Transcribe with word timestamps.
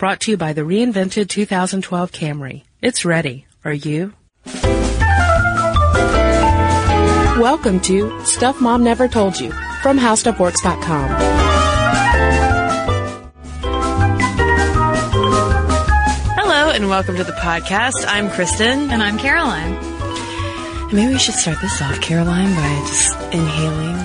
Brought 0.00 0.20
to 0.20 0.30
you 0.30 0.38
by 0.38 0.54
the 0.54 0.62
reinvented 0.62 1.28
2012 1.28 2.10
Camry. 2.10 2.62
It's 2.80 3.04
ready. 3.04 3.46
Are 3.66 3.72
you? 3.74 4.14
Welcome 7.38 7.80
to 7.80 8.24
Stuff 8.24 8.62
Mom 8.62 8.82
Never 8.82 9.08
Told 9.08 9.38
You 9.38 9.50
from 9.82 9.98
HowStuffWorks.com. 9.98 11.10
Hello 16.34 16.70
and 16.70 16.88
welcome 16.88 17.16
to 17.16 17.24
the 17.24 17.32
podcast. 17.32 18.06
I'm 18.08 18.30
Cristen. 18.30 18.90
And 18.90 19.02
I'm 19.02 19.18
Caroline. 19.18 19.74
Maybe 20.94 21.12
we 21.12 21.18
should 21.18 21.34
start 21.34 21.60
this 21.60 21.82
off, 21.82 22.00
Caroline, 22.00 22.54
by 22.54 22.84
just 22.86 23.16
inhaling. 23.34 23.96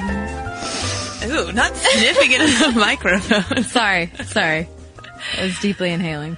Ooh, 1.32 1.54
not 1.54 1.73
sniffing 1.77 2.32
it 2.34 2.41
in 2.41 2.73
the 2.73 2.77
microphone. 2.77 3.64
Sorry, 3.64 4.12
sorry. 4.25 4.68
I 5.38 5.44
was 5.44 5.60
deeply 5.60 5.92
inhaling. 5.92 6.38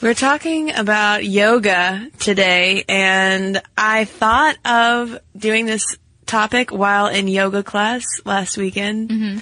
We're 0.00 0.14
talking 0.14 0.74
about 0.74 1.24
yoga 1.24 2.08
today, 2.20 2.84
and 2.88 3.60
I 3.76 4.04
thought 4.04 4.56
of 4.64 5.18
doing 5.36 5.66
this 5.66 5.98
topic 6.24 6.70
while 6.70 7.08
in 7.08 7.26
yoga 7.26 7.62
class 7.62 8.04
last 8.24 8.56
weekend. 8.56 9.10
Mm-hmm. 9.10 9.38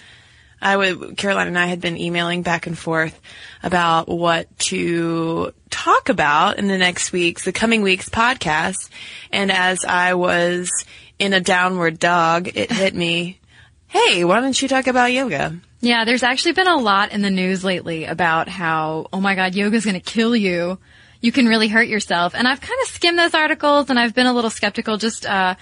I 0.62 0.76
would, 0.76 1.16
Caroline 1.18 1.48
and 1.48 1.58
I 1.58 1.66
had 1.66 1.82
been 1.82 1.98
emailing 1.98 2.40
back 2.42 2.66
and 2.66 2.78
forth 2.78 3.20
about 3.62 4.08
what 4.08 4.58
to 4.60 5.52
talk 5.68 6.08
about 6.08 6.58
in 6.58 6.66
the 6.66 6.78
next 6.78 7.12
week's, 7.12 7.44
the 7.44 7.52
coming 7.52 7.82
week's 7.82 8.08
podcast. 8.08 8.88
And 9.30 9.52
as 9.52 9.84
I 9.84 10.14
was 10.14 10.70
in 11.18 11.34
a 11.34 11.40
downward 11.40 11.98
dog, 11.98 12.48
it 12.56 12.72
hit 12.72 12.94
me, 12.94 13.40
hey, 13.88 14.24
why 14.24 14.40
don't 14.40 14.60
you 14.60 14.68
talk 14.68 14.86
about 14.86 15.12
yoga? 15.12 15.60
Yeah, 15.80 16.04
there's 16.04 16.22
actually 16.22 16.52
been 16.52 16.68
a 16.68 16.78
lot 16.78 17.12
in 17.12 17.22
the 17.22 17.30
news 17.30 17.62
lately 17.62 18.04
about 18.04 18.48
how, 18.48 19.08
oh 19.12 19.20
my 19.20 19.34
god, 19.34 19.54
yoga's 19.54 19.84
gonna 19.84 20.00
kill 20.00 20.34
you. 20.34 20.78
You 21.20 21.32
can 21.32 21.46
really 21.46 21.68
hurt 21.68 21.88
yourself. 21.88 22.34
And 22.34 22.46
I've 22.46 22.60
kind 22.60 22.80
of 22.82 22.88
skimmed 22.88 23.18
those 23.18 23.34
articles 23.34 23.90
and 23.90 23.98
I've 23.98 24.14
been 24.14 24.26
a 24.26 24.32
little 24.32 24.50
skeptical 24.50 24.96
just, 24.96 25.26
uh, 25.26 25.54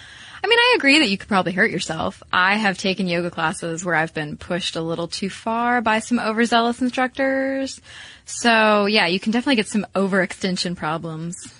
I 0.44 0.46
mean, 0.46 0.58
I 0.58 0.74
agree 0.76 0.98
that 0.98 1.08
you 1.08 1.16
could 1.16 1.28
probably 1.28 1.52
hurt 1.52 1.70
yourself. 1.70 2.22
I 2.32 2.56
have 2.56 2.76
taken 2.76 3.06
yoga 3.06 3.30
classes 3.30 3.84
where 3.84 3.94
I've 3.94 4.12
been 4.12 4.36
pushed 4.36 4.76
a 4.76 4.82
little 4.82 5.08
too 5.08 5.30
far 5.30 5.80
by 5.80 6.00
some 6.00 6.18
overzealous 6.18 6.82
instructors. 6.82 7.80
So 8.26 8.86
yeah, 8.86 9.06
you 9.06 9.18
can 9.18 9.32
definitely 9.32 9.56
get 9.56 9.68
some 9.68 9.86
overextension 9.94 10.76
problems. 10.76 11.52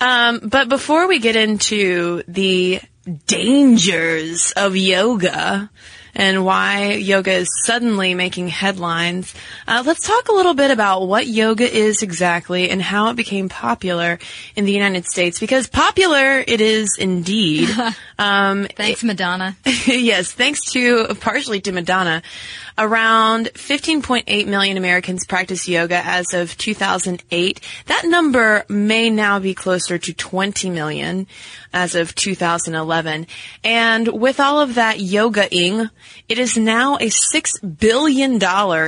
Um, 0.00 0.40
but 0.40 0.68
before 0.68 1.08
we 1.08 1.18
get 1.18 1.36
into 1.36 2.22
the 2.28 2.80
dangers 3.26 4.52
of 4.52 4.76
yoga, 4.76 5.70
and 6.18 6.44
why 6.44 6.94
yoga 6.94 7.32
is 7.32 7.48
suddenly 7.64 8.12
making 8.14 8.48
headlines. 8.48 9.32
Uh, 9.66 9.82
let's 9.86 10.06
talk 10.06 10.28
a 10.28 10.34
little 10.34 10.52
bit 10.52 10.70
about 10.70 11.06
what 11.06 11.26
yoga 11.26 11.64
is 11.64 12.02
exactly 12.02 12.68
and 12.68 12.82
how 12.82 13.08
it 13.08 13.14
became 13.16 13.48
popular 13.48 14.18
in 14.56 14.64
the 14.64 14.72
United 14.72 15.06
States. 15.06 15.38
Because 15.38 15.68
popular 15.68 16.44
it 16.46 16.60
is 16.60 16.98
indeed. 16.98 17.70
Um, 18.20 18.66
thanks, 18.74 19.04
Madonna. 19.04 19.56
yes, 19.86 20.32
thanks 20.32 20.72
to 20.72 21.06
partially 21.20 21.60
to 21.60 21.70
Madonna. 21.70 22.22
Around 22.80 23.46
15.8 23.54 24.46
million 24.46 24.76
Americans 24.76 25.26
practice 25.26 25.66
yoga 25.66 26.00
as 26.04 26.32
of 26.32 26.56
2008. 26.56 27.60
That 27.86 28.04
number 28.04 28.64
may 28.68 29.10
now 29.10 29.40
be 29.40 29.52
closer 29.52 29.98
to 29.98 30.14
20 30.14 30.70
million 30.70 31.26
as 31.72 31.96
of 31.96 32.14
2011. 32.14 33.26
And 33.64 34.08
with 34.08 34.38
all 34.38 34.60
of 34.60 34.76
that 34.76 35.00
yoga-ing, 35.00 35.90
it 36.28 36.38
is 36.38 36.56
now 36.56 36.96
a 36.96 37.10
$6 37.10 37.78
billion 37.80 38.40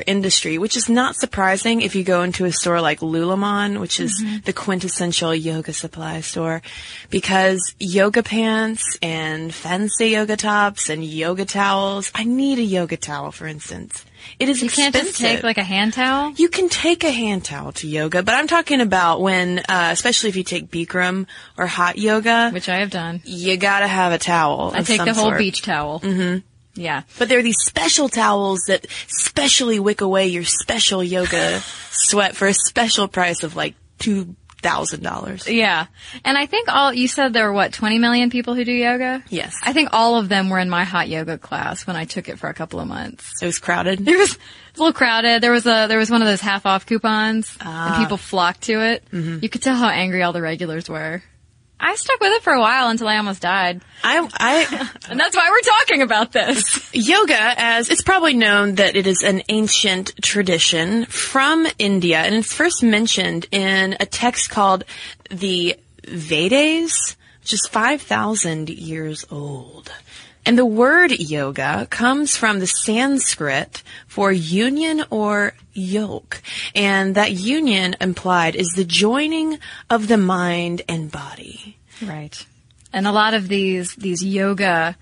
industry, 0.07 0.57
which 0.57 0.77
is 0.77 0.89
not 0.89 1.17
surprising 1.17 1.83
if 1.83 1.97
you 1.97 2.05
go 2.05 2.23
into 2.23 2.45
a 2.45 2.53
store 2.53 2.81
like 2.81 3.01
Lululemon, 3.01 3.81
which 3.81 3.99
is 3.99 4.23
mm-hmm. 4.23 4.39
the 4.45 4.53
quintessential 4.53 5.35
yoga 5.35 5.73
supply 5.73 6.21
store, 6.21 6.63
because 7.11 7.75
yoga 7.81 8.23
pants 8.23 8.97
and 9.03 9.53
fancy 9.53 10.11
yoga 10.11 10.37
tops 10.37 10.89
and 10.89 11.05
yoga 11.05 11.45
towels. 11.45 12.13
I 12.15 12.23
need 12.23 12.61
a 12.61 12.63
yoga 12.63 12.97
towel, 12.97 13.33
for 13.33 13.49
instance. 13.49 13.80
It 14.39 14.49
is 14.49 14.61
you 14.61 14.67
expensive. 14.67 14.93
can't 14.93 15.07
just 15.07 15.21
take 15.21 15.43
like 15.43 15.59
a 15.59 15.63
hand 15.63 15.93
towel. 15.95 16.33
You 16.37 16.49
can 16.49 16.69
take 16.69 17.05
a 17.05 17.11
hand 17.11 17.45
towel 17.45 17.73
to 17.73 17.89
yoga, 17.89 18.23
but 18.23 18.35
I'm 18.35 18.47
talking 18.47 18.81
about 18.81 19.21
when, 19.21 19.61
uh, 19.61 19.89
especially 19.93 20.29
if 20.29 20.37
you 20.37 20.45
take 20.45 20.71
Bikram 20.71 21.27
or 21.57 21.67
hot 21.67 21.99
yoga, 21.99 22.51
which 22.51 22.69
I 22.69 22.79
have 22.79 22.91
done. 22.91 23.21
You 23.25 23.57
gotta 23.57 23.87
have 23.87 24.13
a 24.13 24.19
towel. 24.19 24.73
I 24.75 24.83
take 24.83 25.05
the 25.05 25.15
whole 25.15 25.31
sort. 25.31 25.39
beach 25.39 25.63
towel. 25.63 26.01
Mm-hmm. 26.01 26.39
Yeah. 26.81 27.03
But 27.19 27.29
there 27.29 27.39
are 27.39 27.43
these 27.43 27.61
special 27.61 28.09
towels 28.09 28.61
that 28.69 28.87
specially 29.09 29.81
wick 29.81 30.01
away 30.01 30.29
your 30.29 30.45
special 30.45 31.03
yoga 31.03 31.61
sweat 31.91 32.37
for 32.37 32.49
a 32.49 32.55
special 32.55 33.09
price 33.09 33.43
of 33.43 33.57
like 33.57 33.75
two 33.99 34.35
thousand 34.61 35.03
dollars. 35.03 35.49
Yeah. 35.49 35.87
And 36.25 36.39
I 36.39 36.47
think 36.47 36.69
all 36.69 36.93
you 36.93 37.09
said 37.09 37.33
there 37.33 37.47
were 37.47 37.53
what, 37.53 37.73
twenty 37.73 37.99
million 37.99 38.31
people 38.31 38.55
who 38.55 38.65
do 38.65 38.73
yoga? 38.73 39.23
Yes. 39.29 39.55
I 39.63 39.73
think 39.73 39.91
all 39.93 40.17
of 40.17 40.29
them 40.29 40.49
were 40.51 40.59
in 40.59 40.71
my 40.71 40.85
hot 40.85 41.09
yoga 41.09 41.39
class 41.39 41.87
when 41.87 41.97
I 41.97 42.05
took 42.05 42.29
it 42.29 42.39
for 42.39 42.49
a 42.49 42.55
couple 42.55 42.81
of 42.81 42.87
months. 42.89 43.43
It 43.43 43.47
was 43.47 43.59
crowded. 43.59 44.07
It 44.07 44.17
was 44.19 44.35
a 44.35 44.79
little 44.79 44.93
crowded. 44.93 45.43
There 45.43 45.53
was 45.53 45.67
a 45.67 45.87
there 45.89 45.99
was 45.99 46.11
one 46.11 46.23
of 46.23 46.29
those 46.29 46.41
half 46.41 46.67
off 46.67 46.87
coupons 46.87 47.57
Ah. 47.61 47.95
and 47.97 48.05
people 48.05 48.17
flocked 48.17 48.63
to 48.63 48.81
it. 48.93 49.05
Mm-hmm. 49.13 49.39
You 49.43 49.49
could 49.49 49.63
tell 49.63 49.75
how 49.77 49.89
angry 49.89 50.23
all 50.23 50.33
the 50.33 50.43
regulars 50.43 50.89
were. 50.89 51.23
I 51.81 51.95
stuck 51.95 52.21
with 52.21 52.33
it 52.35 52.43
for 52.43 52.53
a 52.53 52.61
while 52.61 52.89
until 52.89 53.09
I 53.09 53.17
almost 53.17 53.41
died. 53.41 53.81
I, 54.05 54.29
I, 54.35 54.91
And 55.11 55.19
that's 55.19 55.35
why 55.35 55.49
we're 55.51 55.79
talking 55.79 56.03
about 56.03 56.33
this. 56.33 56.95
yoga, 56.95 57.55
as 57.57 57.89
it's 57.89 58.03
probably 58.03 58.35
known 58.35 58.75
that 58.77 58.97
it 58.97 59.07
is 59.07 59.23
an 59.23 59.43
ancient 59.49 60.13
tradition 60.23 61.07
from 61.07 61.67
India, 61.79 62.19
and 62.19 62.35
it's 62.35 62.53
first 62.53 62.83
mentioned 62.83 63.47
in 63.51 63.97
a 63.99 64.07
text 64.07 64.51
called 64.51 64.85
the 65.31 65.77
Vedas, 66.07 67.17
which 67.41 67.55
is 67.55 67.67
5,000 67.67 68.69
years 68.69 69.25
old. 69.31 69.91
And 70.47 70.59
the 70.59 70.67
word 70.67 71.13
yoga 71.13 71.87
comes 71.91 72.37
from 72.37 72.61
the 72.61 72.67
Sanskrit 72.67 73.83
for 74.07 74.33
union 74.33 75.05
or 75.11 75.55
yoke. 75.73 76.43
And 76.75 77.15
that 77.15 77.33
union 77.33 77.97
implied 78.01 78.57
is 78.57 78.73
the 78.73 78.85
joining 78.85 79.59
of 79.89 80.09
the 80.09 80.17
mind 80.17 80.83
and 80.89 81.11
body. 81.11 81.79
Right. 82.03 82.45
And 82.93 83.07
a 83.07 83.13
lot 83.13 83.35
of 83.35 83.49
these 83.49 83.95
these 83.95 84.25
yoga 84.25 84.97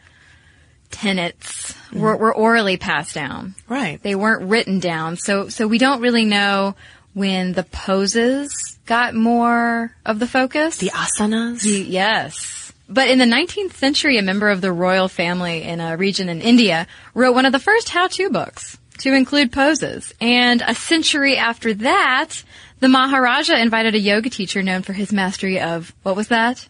tenets 0.91 1.75
mm. 1.91 2.01
were, 2.01 2.17
were 2.17 2.35
orally 2.35 2.77
passed 2.77 3.15
down. 3.15 3.55
Right. 3.69 4.03
They 4.03 4.15
weren't 4.15 4.49
written 4.49 4.81
down. 4.81 5.17
So 5.17 5.49
so 5.49 5.67
we 5.67 5.79
don't 5.79 6.01
really 6.01 6.25
know 6.25 6.75
when 7.15 7.53
the 7.53 7.65
poses 7.65 8.79
got 8.87 9.15
more 9.15 9.95
of 10.05 10.19
the 10.19 10.27
focus. 10.27 10.79
The 10.79 10.91
asanas. 10.91 11.63
The- 11.63 11.85
yes. 11.89 12.73
But 12.91 13.09
in 13.09 13.19
the 13.19 13.27
19th 13.27 13.75
century, 13.75 14.17
a 14.17 14.23
member 14.23 14.49
of 14.49 14.63
the 14.63 14.73
royal 14.73 15.09
family 15.09 15.63
in 15.63 15.79
a 15.79 15.99
region 15.99 16.31
in 16.31 16.41
India 16.41 16.87
wrote 17.13 17.35
one 17.35 17.45
of 17.45 17.53
the 17.53 17.59
first 17.59 17.91
how-to 17.91 18.31
books 18.31 18.79
to 18.99 19.15
include 19.15 19.53
poses. 19.53 20.13
And 20.21 20.63
a 20.67 20.75
century 20.75 21.37
after 21.37 21.75
that, 21.75 22.43
the 22.81 22.89
Maharaja 22.89 23.57
invited 23.57 23.95
a 23.95 23.99
yoga 23.99 24.31
teacher 24.31 24.63
known 24.63 24.83
for 24.83 24.93
his 24.93 25.13
mastery 25.13 25.61
of, 25.61 25.95
what 26.03 26.17
was 26.17 26.29
that? 26.29 26.69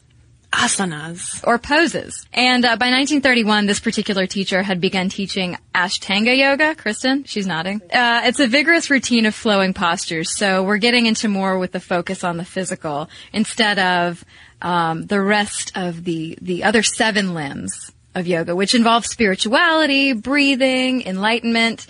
asanas. 0.52 1.46
or 1.46 1.58
poses. 1.58 2.26
And 2.32 2.64
uh, 2.64 2.76
by 2.76 2.90
1931, 2.90 3.66
this 3.66 3.80
particular 3.80 4.26
teacher 4.26 4.62
had 4.62 4.80
begun 4.80 5.08
teaching 5.08 5.56
Ashtanga 5.74 6.36
yoga. 6.36 6.74
Cristen, 6.74 7.24
she's 7.24 7.46
nodding. 7.46 7.82
Uh, 7.92 8.22
it's 8.24 8.40
a 8.40 8.46
vigorous 8.46 8.90
routine 8.90 9.26
of 9.26 9.34
flowing 9.34 9.74
postures. 9.74 10.36
So 10.36 10.62
we're 10.62 10.78
getting 10.78 11.06
into 11.06 11.28
more 11.28 11.58
with 11.58 11.72
the 11.72 11.80
focus 11.80 12.24
on 12.24 12.36
the 12.36 12.44
physical 12.44 13.10
instead 13.32 13.78
of 13.78 14.24
um, 14.62 15.06
the 15.06 15.20
rest 15.20 15.72
of 15.76 16.04
the 16.04 16.38
the 16.40 16.64
other 16.64 16.82
seven 16.82 17.34
limbs 17.34 17.92
of 18.14 18.26
yoga, 18.26 18.56
which 18.56 18.74
involve 18.74 19.06
spirituality, 19.06 20.12
breathing, 20.12 21.06
enlightenment. 21.06 21.86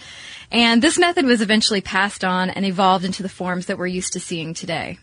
And 0.50 0.82
this 0.82 0.98
method 0.98 1.26
was 1.26 1.42
eventually 1.42 1.80
passed 1.80 2.24
on 2.24 2.48
and 2.50 2.64
evolved 2.64 3.04
into 3.04 3.22
the 3.22 3.28
forms 3.28 3.66
that 3.66 3.78
we're 3.78 3.86
used 3.86 4.14
to 4.14 4.20
seeing 4.20 4.54
today. 4.54 4.98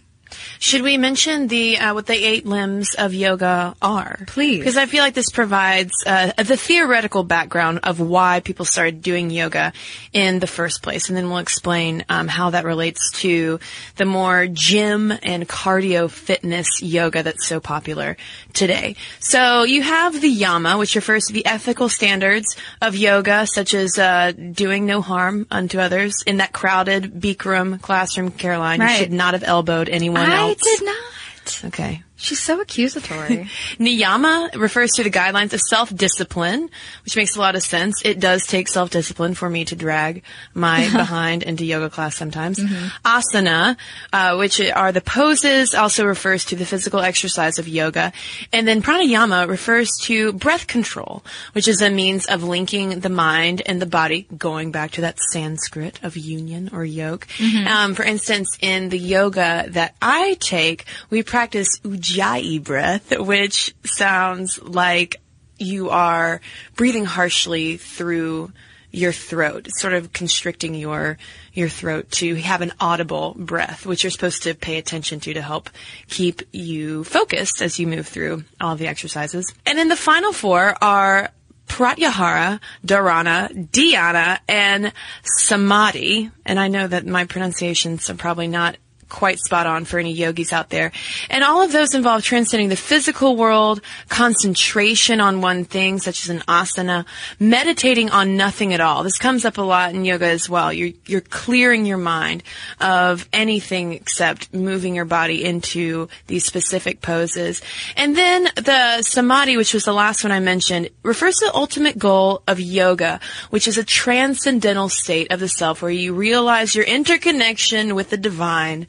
Should 0.59 0.81
we 0.81 0.97
mention 0.97 1.47
the 1.47 1.77
uh, 1.77 1.93
what 1.93 2.07
the 2.07 2.13
eight 2.15 2.45
limbs 2.45 2.95
of 2.95 3.13
yoga 3.13 3.75
are? 3.81 4.19
Please. 4.27 4.57
because 4.59 4.77
I 4.77 4.85
feel 4.85 5.03
like 5.03 5.13
this 5.13 5.29
provides 5.29 5.91
uh, 6.05 6.31
the 6.37 6.57
theoretical 6.57 7.23
background 7.23 7.79
of 7.83 7.99
why 7.99 8.39
people 8.39 8.65
started 8.65 9.01
doing 9.01 9.29
yoga 9.29 9.71
in 10.13 10.39
the 10.39 10.47
first 10.47 10.81
place, 10.81 11.07
and 11.09 11.17
then 11.17 11.29
we'll 11.29 11.37
explain 11.39 12.03
um, 12.09 12.27
how 12.27 12.49
that 12.51 12.65
relates 12.65 13.11
to 13.21 13.59
the 13.97 14.05
more 14.05 14.47
gym 14.47 15.11
and 15.23 15.47
cardio 15.47 16.09
fitness 16.09 16.67
yoga 16.81 17.23
that's 17.23 17.47
so 17.47 17.59
popular 17.59 18.17
today. 18.53 18.95
So 19.19 19.63
you 19.63 19.81
have 19.83 20.19
the 20.19 20.29
yama, 20.29 20.77
which 20.77 20.95
refers 20.95 21.25
to 21.25 21.33
the 21.33 21.45
ethical 21.45 21.89
standards 21.89 22.55
of 22.81 22.95
yoga, 22.95 23.45
such 23.47 23.73
as 23.73 23.97
uh, 23.99 24.31
doing 24.31 24.85
no 24.85 25.01
harm 25.01 25.45
unto 25.51 25.79
others. 25.79 26.23
In 26.25 26.37
that 26.37 26.51
crowded 26.53 27.13
Bikram 27.13 27.81
classroom, 27.81 28.31
Caroline, 28.31 28.79
Right. 28.79 28.91
you 28.91 28.97
should 28.97 29.13
not 29.13 29.33
have 29.33 29.43
elbowed 29.43 29.87
anyone 29.89 30.24
I 30.29 30.49
else. 30.49 30.61
did 30.61 30.83
not. 30.85 31.61
Okay. 31.65 32.03
She's 32.25 32.41
so 32.41 32.59
accusatory. 32.59 33.47
Niyama 33.77 34.55
refers 34.55 34.89
to 34.95 35.03
the 35.03 35.11
guidelines 35.11 35.53
of 35.53 35.61
self-discipline, 35.61 36.71
which 37.03 37.15
makes 37.15 37.35
a 37.35 37.39
lot 37.39 37.55
of 37.55 37.61
sense. 37.61 38.01
It 38.03 38.19
does 38.19 38.47
take 38.47 38.67
self-discipline 38.67 39.35
for 39.35 39.47
me 39.47 39.63
to 39.65 39.75
drag 39.75 40.23
my 40.55 40.89
behind 40.91 41.43
into 41.43 41.63
yoga 41.63 41.91
class 41.91 42.15
sometimes. 42.15 42.57
Asana, 43.05 43.77
uh, 44.11 44.37
which 44.37 44.59
are 44.59 44.91
the 44.91 45.01
poses, 45.01 45.75
also 45.75 46.03
refers 46.03 46.45
to 46.45 46.55
the 46.55 46.65
physical 46.65 46.99
exercise 46.99 47.59
of 47.59 47.67
yoga. 47.67 48.11
And 48.51 48.67
then 48.67 48.81
pranayama 48.81 49.47
refers 49.47 49.91
to 50.05 50.33
breath 50.33 50.65
control, 50.65 51.23
which 51.51 51.67
is 51.67 51.79
a 51.79 51.91
means 51.91 52.25
of 52.25 52.43
linking 52.43 53.01
the 53.01 53.09
mind 53.09 53.61
and 53.67 53.79
the 53.79 53.85
body, 53.85 54.25
going 54.35 54.71
back 54.71 54.89
to 54.91 55.01
that 55.01 55.19
Sanskrit 55.31 55.99
of 56.01 56.17
union 56.17 56.71
or 56.73 56.83
yoke. 56.83 57.27
Um, 57.67 57.93
for 57.93 58.03
instance, 58.03 58.57
in 58.61 58.89
the 58.89 58.97
yoga 58.97 59.65
that 59.69 59.93
I 60.01 60.37
take, 60.39 60.85
we 61.11 61.21
practice 61.21 61.69
ujjayi 61.83 62.14
breath, 62.63 63.17
which 63.19 63.73
sounds 63.83 64.61
like 64.61 65.21
you 65.57 65.89
are 65.89 66.41
breathing 66.75 67.05
harshly 67.05 67.77
through 67.77 68.51
your 68.91 69.11
throat, 69.11 69.67
sort 69.71 69.93
of 69.93 70.13
constricting 70.13 70.73
your 70.73 71.17
your 71.53 71.69
throat 71.69 72.09
to 72.11 72.35
have 72.35 72.61
an 72.61 72.71
audible 72.79 73.35
breath, 73.37 73.85
which 73.85 74.03
you're 74.03 74.11
supposed 74.11 74.43
to 74.43 74.53
pay 74.53 74.77
attention 74.77 75.19
to 75.19 75.33
to 75.33 75.41
help 75.41 75.69
keep 76.07 76.41
you 76.53 77.03
focused 77.03 77.61
as 77.61 77.77
you 77.77 77.87
move 77.87 78.07
through 78.07 78.43
all 78.59 78.75
the 78.75 78.87
exercises. 78.87 79.53
And 79.65 79.77
then 79.77 79.89
the 79.89 79.95
final 79.95 80.31
four 80.31 80.75
are 80.81 81.29
Pratyahara, 81.67 82.59
Dharana, 82.85 83.69
Dhyana, 83.69 84.39
and 84.47 84.93
Samadhi. 85.23 86.31
And 86.45 86.59
I 86.59 86.67
know 86.67 86.87
that 86.87 87.05
my 87.05 87.25
pronunciations 87.25 88.09
are 88.09 88.15
probably 88.15 88.47
not 88.47 88.77
quite 89.09 89.39
spot 89.39 89.67
on 89.67 89.85
for 89.85 89.99
any 89.99 90.11
yogis 90.11 90.51
out 90.53 90.69
there. 90.69 90.91
And 91.29 91.43
all 91.43 91.61
of 91.61 91.71
those 91.71 91.93
involve 91.93 92.23
transcending 92.23 92.69
the 92.69 92.75
physical 92.75 93.35
world, 93.35 93.81
concentration 94.09 95.21
on 95.21 95.41
one 95.41 95.65
thing, 95.65 95.99
such 95.99 96.23
as 96.23 96.29
an 96.29 96.39
asana, 96.47 97.05
meditating 97.39 98.09
on 98.09 98.37
nothing 98.37 98.73
at 98.73 98.81
all. 98.81 99.03
This 99.03 99.17
comes 99.17 99.45
up 99.45 99.57
a 99.57 99.61
lot 99.61 99.93
in 99.93 100.05
yoga 100.05 100.27
as 100.27 100.49
well. 100.49 100.73
You're, 100.73 100.91
you're 101.05 101.21
clearing 101.21 101.85
your 101.85 101.97
mind 101.97 102.43
of 102.79 103.27
anything 103.31 103.93
except 103.93 104.53
moving 104.53 104.95
your 104.95 105.05
body 105.05 105.43
into 105.43 106.09
these 106.27 106.45
specific 106.45 107.01
poses. 107.01 107.61
And 107.95 108.15
then 108.15 108.49
the 108.55 109.01
samadhi, 109.01 109.57
which 109.57 109.73
was 109.73 109.85
the 109.85 109.93
last 109.93 110.23
one 110.23 110.31
I 110.31 110.39
mentioned, 110.39 110.89
refers 111.03 111.35
to 111.35 111.45
the 111.45 111.55
ultimate 111.55 111.97
goal 111.97 112.41
of 112.47 112.59
yoga, 112.59 113.19
which 113.49 113.67
is 113.67 113.77
a 113.77 113.83
transcendental 113.83 114.89
state 114.89 115.31
of 115.31 115.39
the 115.39 115.47
self 115.47 115.81
where 115.81 115.91
you 115.91 116.13
realize 116.13 116.75
your 116.75 116.85
interconnection 116.85 117.95
with 117.95 118.09
the 118.09 118.17
divine 118.17 118.87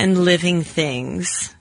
and 0.00 0.16
living 0.24 0.62
things. 0.62 1.54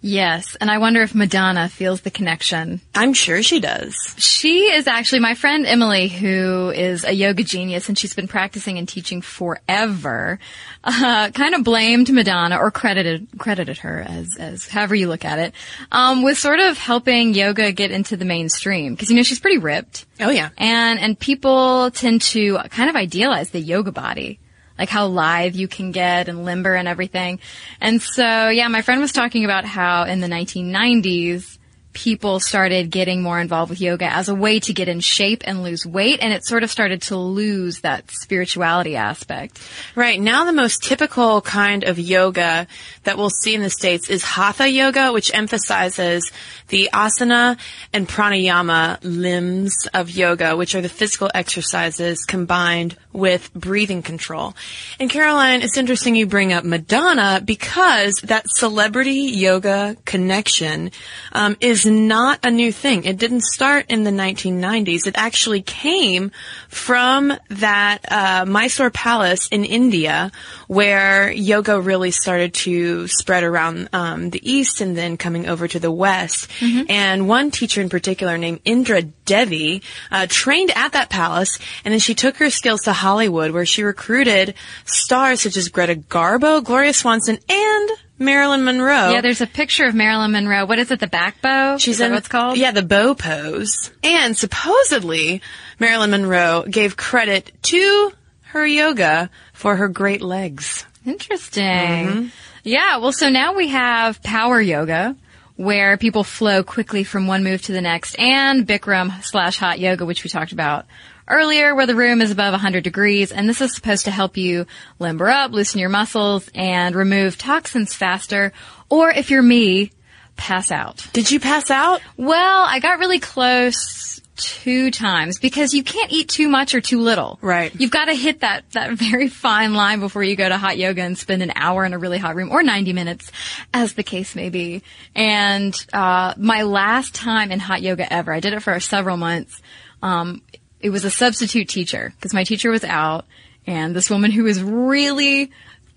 yes, 0.00 0.56
and 0.60 0.70
I 0.70 0.78
wonder 0.78 1.02
if 1.02 1.14
Madonna 1.14 1.68
feels 1.68 2.00
the 2.00 2.10
connection. 2.10 2.80
I'm 2.96 3.12
sure 3.14 3.44
she 3.44 3.60
does. 3.60 3.94
She 4.18 4.72
is 4.72 4.88
actually 4.88 5.20
my 5.20 5.34
friend 5.34 5.64
Emily, 5.64 6.08
who 6.08 6.70
is 6.70 7.04
a 7.04 7.12
yoga 7.12 7.44
genius, 7.44 7.88
and 7.88 7.96
she's 7.96 8.12
been 8.12 8.26
practicing 8.26 8.76
and 8.76 8.88
teaching 8.88 9.22
forever. 9.22 10.40
Uh, 10.82 11.30
kind 11.30 11.54
of 11.54 11.62
blamed 11.62 12.12
Madonna, 12.12 12.58
or 12.58 12.72
credited 12.72 13.28
credited 13.38 13.78
her 13.78 14.04
as 14.06 14.36
as 14.36 14.66
however 14.68 14.96
you 14.96 15.08
look 15.08 15.24
at 15.24 15.38
it, 15.38 15.54
um, 15.92 16.22
with 16.24 16.36
sort 16.36 16.58
of 16.58 16.76
helping 16.76 17.34
yoga 17.34 17.70
get 17.70 17.92
into 17.92 18.16
the 18.16 18.24
mainstream 18.24 18.94
because 18.94 19.10
you 19.10 19.16
know 19.16 19.22
she's 19.22 19.40
pretty 19.40 19.58
ripped. 19.58 20.06
Oh 20.20 20.30
yeah. 20.30 20.50
And 20.58 20.98
and 20.98 21.16
people 21.18 21.90
tend 21.92 22.20
to 22.22 22.58
kind 22.68 22.90
of 22.90 22.96
idealize 22.96 23.50
the 23.50 23.60
yoga 23.60 23.92
body. 23.92 24.40
Like 24.78 24.88
how 24.88 25.06
lithe 25.06 25.54
you 25.54 25.68
can 25.68 25.92
get 25.92 26.28
and 26.28 26.44
limber 26.44 26.74
and 26.74 26.88
everything. 26.88 27.40
And 27.80 28.02
so, 28.02 28.48
yeah, 28.48 28.68
my 28.68 28.82
friend 28.82 29.00
was 29.00 29.12
talking 29.12 29.44
about 29.44 29.64
how 29.64 30.04
in 30.04 30.20
the 30.20 30.26
1990s, 30.26 31.58
people 31.94 32.40
started 32.40 32.90
getting 32.90 33.22
more 33.22 33.40
involved 33.40 33.70
with 33.70 33.80
yoga 33.80 34.12
as 34.12 34.28
a 34.28 34.34
way 34.34 34.60
to 34.60 34.74
get 34.74 34.88
in 34.88 35.00
shape 35.00 35.42
and 35.46 35.62
lose 35.62 35.86
weight. 35.86 36.18
And 36.20 36.32
it 36.32 36.44
sort 36.44 36.62
of 36.64 36.70
started 36.70 37.02
to 37.02 37.16
lose 37.16 37.80
that 37.80 38.10
spirituality 38.10 38.96
aspect. 38.96 39.60
Right. 39.94 40.20
Now 40.20 40.44
the 40.44 40.52
most 40.52 40.82
typical 40.82 41.40
kind 41.40 41.84
of 41.84 41.98
yoga 41.98 42.66
that 43.04 43.16
we'll 43.16 43.30
see 43.30 43.54
in 43.54 43.62
the 43.62 43.70
States 43.70 44.10
is 44.10 44.24
Hatha 44.24 44.68
yoga, 44.68 45.12
which 45.12 45.32
emphasizes 45.32 46.30
the 46.68 46.90
asana 46.92 47.58
and 47.92 48.08
pranayama 48.08 48.98
limbs 49.02 49.88
of 49.94 50.10
yoga, 50.10 50.56
which 50.56 50.74
are 50.74 50.80
the 50.80 50.88
physical 50.88 51.30
exercises 51.34 52.24
combined 52.24 52.96
with 53.12 53.52
breathing 53.54 54.02
control. 54.02 54.54
And 54.98 55.08
Caroline, 55.08 55.62
it's 55.62 55.76
interesting 55.76 56.16
you 56.16 56.26
bring 56.26 56.52
up 56.52 56.64
Madonna 56.64 57.40
because 57.44 58.14
that 58.24 58.46
celebrity 58.48 59.12
yoga 59.12 59.96
connection 60.04 60.90
um, 61.32 61.56
is 61.60 61.83
not 61.86 62.40
a 62.42 62.50
new 62.50 62.72
thing. 62.72 63.04
It 63.04 63.18
didn't 63.18 63.42
start 63.42 63.86
in 63.88 64.04
the 64.04 64.10
1990s. 64.10 65.06
It 65.06 65.14
actually 65.16 65.62
came 65.62 66.30
from 66.68 67.32
that 67.48 67.98
uh, 68.10 68.44
Mysore 68.46 68.90
Palace 68.90 69.48
in 69.48 69.64
India, 69.64 70.32
where 70.66 71.30
yoga 71.30 71.80
really 71.80 72.10
started 72.10 72.54
to 72.54 73.08
spread 73.08 73.44
around 73.44 73.88
um, 73.92 74.30
the 74.30 74.40
east 74.48 74.80
and 74.80 74.96
then 74.96 75.16
coming 75.16 75.48
over 75.48 75.68
to 75.68 75.78
the 75.78 75.92
west. 75.92 76.50
And 76.88 77.28
one 77.28 77.50
teacher 77.50 77.80
in 77.80 77.88
particular, 77.88 78.38
named 78.38 78.60
Indra 78.64 79.02
Devi, 79.02 79.82
uh, 80.10 80.26
trained 80.28 80.70
at 80.74 80.92
that 80.92 81.10
palace, 81.10 81.58
and 81.84 81.92
then 81.92 82.00
she 82.00 82.14
took 82.14 82.36
her 82.36 82.50
skills 82.50 82.82
to 82.82 82.92
Hollywood, 82.92 83.50
where 83.50 83.66
she 83.66 83.82
recruited 83.82 84.54
stars 84.84 85.42
such 85.42 85.56
as 85.56 85.68
Greta 85.68 85.94
Garbo, 85.94 86.62
Gloria 86.62 86.92
Swanson, 86.92 87.38
and 87.48 87.90
Marilyn 88.18 88.64
Monroe. 88.64 89.10
Yeah, 89.10 89.20
there's 89.20 89.40
a 89.40 89.46
picture 89.46 89.86
of 89.86 89.94
Marilyn 89.94 90.32
Monroe. 90.32 90.66
What 90.66 90.78
is 90.78 90.90
it? 90.90 91.00
The 91.00 91.06
back 91.06 91.40
bow? 91.40 91.78
She's 91.78 91.94
is 91.94 91.98
that 91.98 92.06
in 92.06 92.12
what's 92.12 92.28
called? 92.28 92.56
Yeah, 92.56 92.70
the 92.70 92.82
bow 92.82 93.14
pose. 93.14 93.90
And 94.02 94.36
supposedly, 94.36 95.42
Marilyn 95.80 96.10
Monroe 96.10 96.64
gave 96.68 96.96
credit 96.96 97.52
to 97.62 98.12
her 98.44 98.64
yoga 98.64 99.30
for 99.52 99.76
her 99.76 99.88
great 99.88 100.22
legs. 100.22 100.86
Interesting. 101.04 101.64
Mm-hmm. 101.64 102.26
Yeah, 102.62 102.98
well, 102.98 103.12
so 103.12 103.28
now 103.28 103.54
we 103.54 103.68
have 103.68 104.22
power 104.22 104.60
yoga, 104.60 105.16
where 105.56 105.96
people 105.98 106.24
flow 106.24 106.62
quickly 106.62 107.04
from 107.04 107.26
one 107.26 107.44
move 107.44 107.62
to 107.62 107.72
the 107.72 107.82
next, 107.82 108.18
and 108.18 108.66
Bikram 108.66 109.22
slash 109.22 109.58
hot 109.58 109.78
yoga, 109.78 110.06
which 110.06 110.24
we 110.24 110.30
talked 110.30 110.52
about 110.52 110.86
earlier, 111.28 111.74
where 111.74 111.86
the 111.86 111.94
room 111.94 112.20
is 112.20 112.30
above 112.30 112.52
100 112.52 112.84
degrees, 112.84 113.32
and 113.32 113.48
this 113.48 113.60
is 113.60 113.74
supposed 113.74 114.04
to 114.04 114.10
help 114.10 114.36
you 114.36 114.66
limber 114.98 115.28
up, 115.28 115.52
loosen 115.52 115.80
your 115.80 115.88
muscles, 115.88 116.48
and 116.54 116.94
remove 116.94 117.38
toxins 117.38 117.94
faster, 117.94 118.52
or 118.88 119.10
if 119.10 119.30
you're 119.30 119.42
me, 119.42 119.90
pass 120.36 120.70
out. 120.70 121.06
Did 121.12 121.30
you 121.30 121.40
pass 121.40 121.70
out? 121.70 122.00
Well, 122.16 122.64
I 122.68 122.80
got 122.80 122.98
really 122.98 123.20
close 123.20 124.20
two 124.36 124.90
times 124.90 125.38
because 125.38 125.74
you 125.74 125.84
can't 125.84 126.12
eat 126.12 126.28
too 126.28 126.48
much 126.48 126.74
or 126.74 126.80
too 126.80 127.00
little. 127.00 127.38
Right. 127.40 127.72
You've 127.78 127.90
got 127.90 128.06
to 128.06 128.14
hit 128.14 128.40
that, 128.40 128.64
that 128.72 128.92
very 128.92 129.28
fine 129.28 129.74
line 129.74 130.00
before 130.00 130.24
you 130.24 130.36
go 130.36 130.48
to 130.48 130.56
hot 130.56 130.76
yoga 130.76 131.02
and 131.02 131.16
spend 131.16 131.42
an 131.42 131.52
hour 131.54 131.84
in 131.84 131.92
a 131.92 131.98
really 131.98 132.18
hot 132.18 132.34
room 132.34 132.50
or 132.50 132.62
90 132.62 132.92
minutes 132.92 133.30
as 133.72 133.94
the 133.94 134.02
case 134.02 134.34
may 134.34 134.50
be. 134.50 134.82
And, 135.14 135.74
uh, 135.92 136.34
my 136.36 136.62
last 136.62 137.14
time 137.14 137.52
in 137.52 137.60
hot 137.60 137.82
yoga 137.82 138.12
ever, 138.12 138.32
I 138.32 138.40
did 138.40 138.54
it 138.54 138.60
for 138.60 138.78
several 138.80 139.16
months. 139.16 139.60
Um, 140.02 140.42
it 140.84 140.90
was 140.90 141.06
a 141.06 141.10
substitute 141.10 141.66
teacher 141.66 142.12
because 142.14 142.34
my 142.34 142.44
teacher 142.44 142.70
was 142.70 142.84
out 142.84 143.24
and 143.66 143.96
this 143.96 144.10
woman 144.10 144.30
who 144.30 144.44
was 144.44 144.62
really 144.62 145.50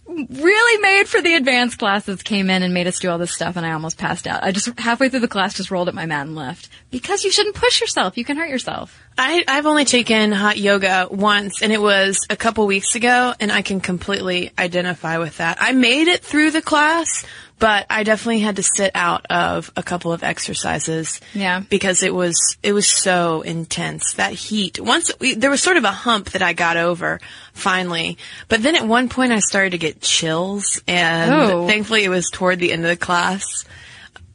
really 0.08 0.82
made 0.82 1.08
for 1.08 1.22
the 1.22 1.36
advanced 1.36 1.78
classes 1.78 2.24
came 2.24 2.50
in 2.50 2.64
and 2.64 2.74
made 2.74 2.88
us 2.88 3.00
do 3.00 3.10
all 3.10 3.18
this 3.18 3.34
stuff 3.34 3.58
and 3.58 3.66
I 3.66 3.74
almost 3.74 3.98
passed 3.98 4.26
out. 4.28 4.44
I 4.44 4.52
just 4.52 4.80
halfway 4.80 5.10
through 5.10 5.20
the 5.20 5.28
class 5.28 5.54
just 5.54 5.72
rolled 5.72 5.90
up 5.90 5.96
my 5.96 6.06
mat 6.06 6.28
and 6.28 6.36
left. 6.36 6.70
Because 6.90 7.24
you 7.24 7.32
shouldn't 7.32 7.56
push 7.56 7.82
yourself. 7.82 8.18
You 8.18 8.24
can 8.24 8.38
hurt 8.38 8.50
yourself. 8.50 8.98
I, 9.18 9.44
I've 9.48 9.66
only 9.66 9.84
taken 9.84 10.32
hot 10.32 10.58
yoga 10.58 11.08
once, 11.10 11.64
and 11.64 11.74
it 11.74 11.82
was 11.82 12.20
a 12.30 12.36
couple 12.36 12.66
weeks 12.68 12.96
ago, 12.96 13.34
and 13.40 13.52
I 13.52 13.64
can 13.64 13.82
completely 13.82 14.52
identify 14.58 15.18
with 15.18 15.38
that. 15.38 15.58
I 15.60 15.72
made 15.72 16.08
it 16.08 16.24
through 16.24 16.52
the 16.52 16.62
class, 16.62 17.26
but 17.58 17.88
I 17.90 18.04
definitely 18.04 18.42
had 18.42 18.58
to 18.58 18.64
sit 18.64 18.92
out 18.94 19.26
of 19.32 19.72
a 19.76 19.82
couple 19.82 20.14
of 20.14 20.24
exercises. 20.24 21.20
Yeah. 21.34 21.62
Because 21.68 22.04
it 22.04 22.14
was 22.14 22.58
it 22.62 22.74
was 22.74 22.88
so 22.88 23.42
intense 23.42 24.14
that 24.14 24.34
heat. 24.34 24.80
Once 24.80 25.12
we, 25.20 25.34
there 25.34 25.50
was 25.50 25.64
sort 25.64 25.78
of 25.78 25.84
a 25.84 25.92
hump 25.92 26.32
that 26.32 26.44
I 26.44 26.54
got 26.54 26.78
over 26.78 27.20
finally, 27.58 28.18
but 28.48 28.62
then 28.64 28.76
at 28.76 28.88
one 28.88 29.10
point 29.10 29.32
I 29.34 29.40
started 29.40 29.72
to 29.72 29.78
get 29.78 30.02
chills, 30.02 30.82
and 30.88 31.32
Oh. 31.34 31.68
thankfully 31.68 32.04
it 32.04 32.10
was 32.10 32.30
toward 32.32 32.60
the 32.60 32.72
end 32.72 32.84
of 32.84 32.90
the 32.90 32.98
class. 32.98 33.66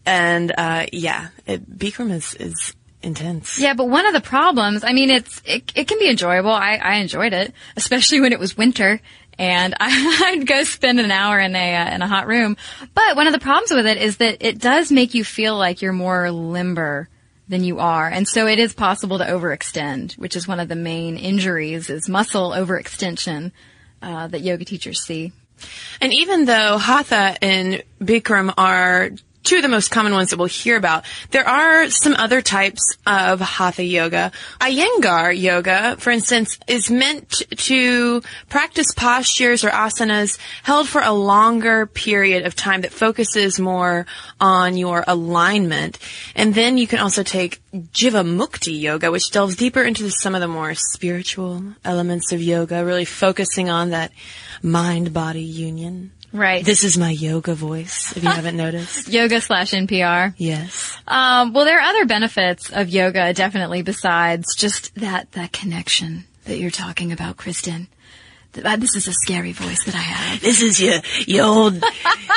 And 0.04 0.52
uh, 0.56 0.86
yeah, 0.92 1.28
it, 1.46 1.78
Bikram 1.78 2.10
is 2.12 2.34
is 2.34 2.74
intense. 3.02 3.58
Yeah, 3.58 3.74
but 3.74 3.88
one 3.88 4.06
of 4.06 4.12
the 4.14 4.20
problems, 4.20 4.84
I 4.84 4.92
mean, 4.92 5.10
it's, 5.10 5.42
it, 5.44 5.72
it 5.74 5.88
can 5.88 5.98
be 5.98 6.08
enjoyable. 6.08 6.50
I, 6.52 6.76
I 6.76 6.94
enjoyed 6.96 7.32
it, 7.32 7.52
especially 7.76 8.20
when 8.20 8.32
it 8.32 8.38
was 8.38 8.56
winter. 8.56 9.00
And 9.38 9.74
I, 9.80 10.22
I'd 10.36 10.46
go 10.46 10.62
spend 10.64 11.00
an 11.00 11.10
hour 11.10 11.38
in 11.40 11.54
a 11.56 11.76
uh, 11.76 11.94
in 11.94 12.02
a 12.02 12.06
hot 12.08 12.26
room. 12.26 12.56
But 12.94 13.16
one 13.16 13.26
of 13.26 13.32
the 13.32 13.38
problems 13.40 13.70
with 13.70 13.86
it 13.86 13.96
is 13.98 14.18
that 14.18 14.38
it 14.46 14.58
does 14.58 14.92
make 14.92 15.14
you 15.14 15.24
feel 15.24 15.56
like 15.56 15.82
you're 15.82 15.92
more 15.92 16.30
limber 16.30 17.08
than 17.48 17.64
you 17.64 17.78
are, 17.78 18.08
and 18.08 18.26
so 18.26 18.46
it 18.46 18.58
is 18.58 18.72
possible 18.72 19.18
to 19.18 19.24
overextend, 19.24 20.18
which 20.18 20.36
is 20.36 20.48
one 20.48 20.60
of 20.60 20.68
the 20.68 20.76
main 20.76 21.16
injuries 21.16 21.90
is 21.90 22.08
muscle 22.08 22.50
overextension 22.50 23.52
uh, 24.00 24.26
that 24.28 24.40
yoga 24.40 24.64
teachers 24.64 25.04
see. 25.04 25.32
And 26.00 26.12
even 26.12 26.44
though 26.44 26.78
Hatha 26.78 27.36
and 27.42 27.82
Bikram 28.00 28.52
are 28.56 29.10
two 29.42 29.56
of 29.56 29.62
the 29.62 29.68
most 29.68 29.90
common 29.90 30.12
ones 30.12 30.30
that 30.30 30.38
we'll 30.38 30.46
hear 30.46 30.76
about. 30.76 31.04
There 31.30 31.46
are 31.46 31.88
some 31.90 32.14
other 32.14 32.40
types 32.40 32.96
of 33.06 33.40
hatha 33.40 33.84
yoga. 33.84 34.32
Iyengar 34.60 35.38
yoga, 35.38 35.96
for 35.98 36.10
instance, 36.10 36.58
is 36.66 36.90
meant 36.90 37.42
to 37.56 38.22
practice 38.48 38.92
postures 38.92 39.64
or 39.64 39.70
asanas 39.70 40.38
held 40.62 40.88
for 40.88 41.02
a 41.02 41.12
longer 41.12 41.86
period 41.86 42.46
of 42.46 42.54
time 42.54 42.82
that 42.82 42.92
focuses 42.92 43.58
more 43.58 44.06
on 44.40 44.76
your 44.76 45.04
alignment. 45.06 45.98
And 46.34 46.54
then 46.54 46.78
you 46.78 46.86
can 46.86 46.98
also 46.98 47.22
take 47.22 47.60
Jivamukti 47.72 48.80
yoga, 48.80 49.10
which 49.10 49.30
delves 49.30 49.56
deeper 49.56 49.82
into 49.82 50.10
some 50.10 50.34
of 50.34 50.40
the 50.40 50.48
more 50.48 50.74
spiritual 50.74 51.62
elements 51.84 52.32
of 52.32 52.42
yoga, 52.42 52.84
really 52.84 53.04
focusing 53.04 53.70
on 53.70 53.90
that 53.90 54.12
mind-body 54.62 55.42
union. 55.42 56.12
Right. 56.32 56.64
This 56.64 56.82
is 56.84 56.96
my 56.96 57.10
yoga 57.10 57.54
voice, 57.54 58.16
if 58.16 58.22
you 58.24 58.30
haven't 58.40 58.56
noticed. 58.56 59.08
Yoga 59.08 59.40
slash 59.40 59.72
NPR. 59.72 60.34
Yes. 60.38 60.96
Um, 61.06 61.52
well, 61.52 61.64
there 61.64 61.78
are 61.78 61.88
other 61.88 62.06
benefits 62.06 62.70
of 62.70 62.88
yoga, 62.88 63.32
definitely, 63.34 63.82
besides 63.82 64.54
just 64.56 64.94
that, 64.96 65.30
that 65.32 65.52
connection 65.52 66.24
that 66.44 66.58
you're 66.58 66.70
talking 66.70 67.12
about, 67.12 67.36
Cristen. 67.36 67.88
Uh, 68.54 68.76
This 68.76 68.96
is 68.96 69.08
a 69.08 69.12
scary 69.12 69.52
voice 69.52 69.84
that 69.84 69.94
I 69.94 69.98
have. 69.98 70.40
This 70.40 70.60
is 70.62 70.80
your, 70.80 71.00
your 71.26 71.46
old, 71.46 71.82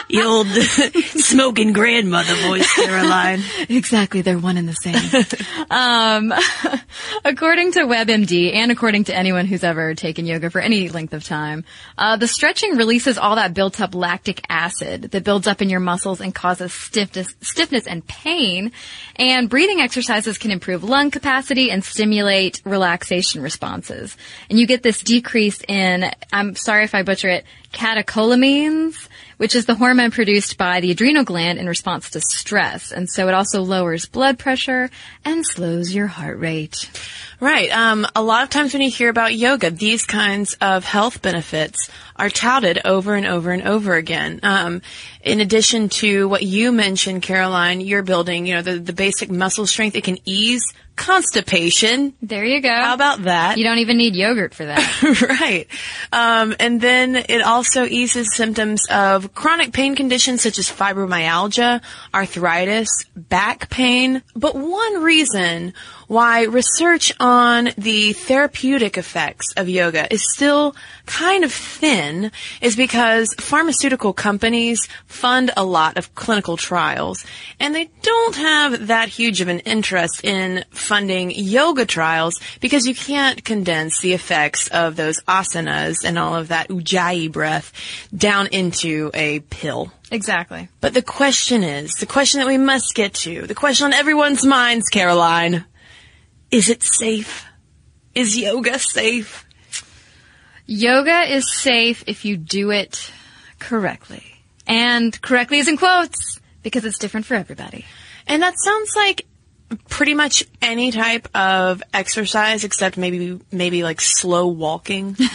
your 0.07 0.25
old 0.25 0.47
smoking 0.47 1.73
grandmother 1.73 2.35
voice, 2.47 2.71
Caroline. 2.75 3.41
Exactly, 3.67 4.21
they're 4.21 4.37
one 4.37 4.57
and 4.57 4.67
the 4.69 4.73
same. 4.73 4.95
um, 5.69 6.31
according 7.23 7.71
to 7.73 7.81
WebMD 7.81 8.53
and 8.53 8.71
according 8.71 9.05
to 9.05 9.15
anyone 9.15 9.45
who's 9.45 9.63
ever 9.63 9.95
taken 9.95 10.25
yoga 10.25 10.49
for 10.49 10.61
any 10.61 10.87
length 10.89 11.13
of 11.13 11.23
time, 11.23 11.65
uh, 11.97 12.15
the 12.15 12.27
stretching 12.27 12.77
releases 12.77 13.17
all 13.17 13.35
that 13.35 13.53
built 13.53 13.81
up 13.81 13.95
lactic 13.95 14.41
acid 14.49 15.03
that 15.11 15.23
builds 15.23 15.47
up 15.47 15.61
in 15.61 15.69
your 15.69 15.79
muscles 15.79 16.21
and 16.21 16.33
causes 16.33 16.73
stiffness, 16.73 17.35
stiffness 17.41 17.87
and 17.87 18.05
pain. 18.07 18.71
And 19.15 19.49
breathing 19.49 19.81
exercises 19.81 20.37
can 20.37 20.51
improve 20.51 20.83
lung 20.83 21.11
capacity 21.11 21.71
and 21.71 21.83
stimulate 21.83 22.61
relaxation 22.65 23.41
responses. 23.41 24.15
And 24.49 24.59
you 24.59 24.67
get 24.67 24.83
this 24.83 25.01
decrease 25.01 25.61
in, 25.67 26.04
I'm 26.31 26.55
sorry 26.55 26.83
if 26.83 26.95
I 26.95 27.03
butcher 27.03 27.29
it, 27.29 27.45
catecholamines, 27.73 29.07
which 29.37 29.55
is 29.55 29.65
the 29.65 29.75
hormone 29.75 30.11
produced 30.11 30.57
by 30.57 30.79
the 30.79 30.91
adrenal 30.91 31.23
gland 31.23 31.59
in 31.59 31.67
response 31.67 32.09
to 32.11 32.21
stress. 32.21 32.91
And 32.91 33.09
so 33.09 33.27
it 33.27 33.33
also 33.33 33.61
lowers 33.61 34.05
blood 34.05 34.39
pressure 34.39 34.89
and 35.23 35.45
slows 35.45 35.93
your 35.93 36.07
heart 36.07 36.39
rate. 36.39 36.89
Right. 37.39 37.69
Um, 37.71 38.07
a 38.15 38.23
lot 38.23 38.43
of 38.43 38.49
times 38.49 38.73
when 38.73 38.81
you 38.81 38.89
hear 38.89 39.09
about 39.09 39.35
yoga, 39.35 39.71
these 39.71 40.05
kinds 40.05 40.55
of 40.61 40.85
health 40.85 41.21
benefits 41.21 41.89
are 42.15 42.29
touted 42.29 42.79
over 42.85 43.15
and 43.15 43.25
over 43.25 43.51
and 43.51 43.67
over 43.67 43.95
again. 43.95 44.39
Um, 44.43 44.81
in 45.21 45.41
addition 45.41 45.89
to 45.89 46.29
what 46.29 46.43
you 46.43 46.71
mentioned, 46.71 47.23
Caroline, 47.23 47.81
you're 47.81 48.03
building, 48.03 48.45
you 48.45 48.55
know, 48.55 48.61
the, 48.61 48.79
the 48.79 48.93
basic 48.93 49.29
muscle 49.29 49.67
strength. 49.67 49.95
It 49.95 50.03
can 50.05 50.17
ease 50.23 50.63
constipation. 50.95 52.13
There 52.21 52.45
you 52.45 52.61
go. 52.61 52.69
How 52.69 52.93
about 52.93 53.23
that? 53.23 53.57
You 53.57 53.63
don't 53.63 53.79
even 53.79 53.97
need 53.97 54.15
yogurt 54.15 54.53
for 54.53 54.65
that. 54.65 55.27
right. 55.41 55.67
Um, 56.11 56.55
and 56.59 56.79
then 56.79 57.15
it 57.15 57.41
also 57.41 57.85
eases 57.85 58.33
symptoms 58.33 58.81
of 58.89 59.33
chronic 59.33 59.73
pain 59.73 59.95
conditions 59.95 60.41
such 60.41 60.57
as 60.57 60.69
fibromyalgia, 60.69 61.81
arthritis, 62.13 63.05
back 63.15 63.69
pain. 63.69 64.23
But 64.35 64.55
one 64.55 65.03
reason 65.03 65.73
why 66.07 66.43
research 66.43 67.11
on 67.25 67.71
the 67.75 68.13
therapeutic 68.13 68.99
effects 68.99 69.51
of 69.57 69.67
yoga 69.67 70.13
is 70.13 70.31
still 70.31 70.75
kind 71.07 71.43
of 71.43 71.51
thin 71.51 72.31
is 72.61 72.75
because 72.75 73.33
pharmaceutical 73.39 74.13
companies 74.13 74.87
fund 75.07 75.49
a 75.57 75.65
lot 75.65 75.97
of 75.97 76.13
clinical 76.13 76.55
trials 76.55 77.25
and 77.59 77.73
they 77.73 77.89
don't 78.03 78.35
have 78.35 78.85
that 78.87 79.09
huge 79.09 79.41
of 79.41 79.47
an 79.47 79.57
interest 79.61 80.23
in 80.23 80.63
funding 80.69 81.31
yoga 81.31 81.83
trials 81.83 82.39
because 82.61 82.85
you 82.85 82.93
can't 82.93 83.43
condense 83.43 84.01
the 84.01 84.13
effects 84.13 84.67
of 84.67 84.95
those 84.95 85.19
asanas 85.21 86.05
and 86.05 86.19
all 86.19 86.35
of 86.35 86.49
that 86.49 86.69
ujjayi 86.69 87.31
breath 87.31 87.73
down 88.15 88.45
into 88.47 89.09
a 89.15 89.39
pill. 89.39 89.91
exactly. 90.11 90.69
But 90.79 90.93
the 90.93 91.01
question 91.01 91.63
is, 91.63 91.93
the 91.93 92.05
question 92.05 92.39
that 92.39 92.47
we 92.47 92.59
must 92.59 92.93
get 92.93 93.15
to, 93.25 93.47
the 93.47 93.55
question 93.55 93.85
on 93.85 93.93
everyone's 93.93 94.45
minds, 94.45 94.89
Caroline, 94.89 95.65
is 96.51 96.69
it 96.69 96.83
safe? 96.83 97.45
Is 98.13 98.37
yoga 98.37 98.79
safe? 98.79 99.45
Yoga 100.65 101.33
is 101.33 101.53
safe 101.53 102.03
if 102.07 102.25
you 102.25 102.37
do 102.37 102.71
it 102.71 103.11
correctly. 103.59 104.23
And 104.67 105.19
correctly 105.21 105.59
is 105.59 105.67
in 105.67 105.77
quotes 105.77 106.39
because 106.63 106.85
it's 106.85 106.97
different 106.97 107.25
for 107.25 107.35
everybody. 107.35 107.85
And 108.25 108.41
that 108.41 108.57
sounds 108.57 108.95
like 108.95 109.27
pretty 109.89 110.13
much 110.13 110.43
any 110.61 110.91
type 110.91 111.27
of 111.35 111.81
exercise 111.93 112.63
except 112.63 112.97
maybe 112.97 113.39
maybe 113.51 113.83
like 113.83 114.01
slow 114.01 114.47
walking. 114.47 115.15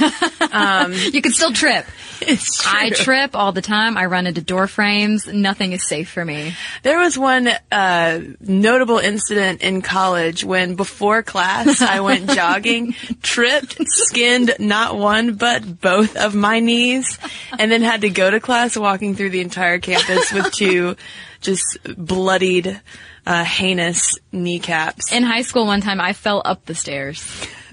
You 0.53 1.23
can 1.23 1.33
still 1.33 1.53
trip. 1.53 1.87
I 2.67 2.91
trip 2.91 3.35
all 3.35 3.53
the 3.53 3.63
time. 3.63 3.97
I 3.97 4.07
run 4.07 4.27
into 4.27 4.41
door 4.41 4.67
frames. 4.67 5.27
Nothing 5.27 5.73
is 5.73 5.87
safe 5.87 6.11
for 6.11 6.25
me. 6.25 6.55
There 6.83 6.99
was 6.99 7.19
one 7.19 7.49
uh, 7.71 8.21
notable 8.41 8.99
incident 8.99 9.63
in 9.63 9.81
college 9.83 10.45
when 10.45 10.75
before 10.75 11.23
class 11.23 11.81
I 11.81 12.01
went 12.01 12.31
jogging, 12.35 12.95
tripped, 13.23 13.77
skinned 13.87 14.55
not 14.59 14.97
one 14.97 15.35
but 15.35 15.81
both 15.81 16.17
of 16.17 16.35
my 16.35 16.61
knees, 16.61 17.19
and 17.59 17.71
then 17.71 17.83
had 17.83 18.03
to 18.03 18.11
go 18.11 18.31
to 18.31 18.41
class 18.41 18.77
walking 18.77 19.15
through 19.15 19.31
the 19.31 19.41
entire 19.41 19.79
campus 19.79 20.33
with 20.33 20.53
two 20.53 20.97
just 21.41 21.79
bloodied, 21.97 22.81
uh, 23.27 23.45
heinous 23.45 24.19
kneecaps. 24.33 25.13
In 25.13 25.23
high 25.23 25.43
school 25.43 25.67
one 25.67 25.81
time 25.81 26.01
I 26.01 26.13
fell 26.13 26.43
up 26.45 26.65
the 26.67 26.75
stairs. 26.75 27.27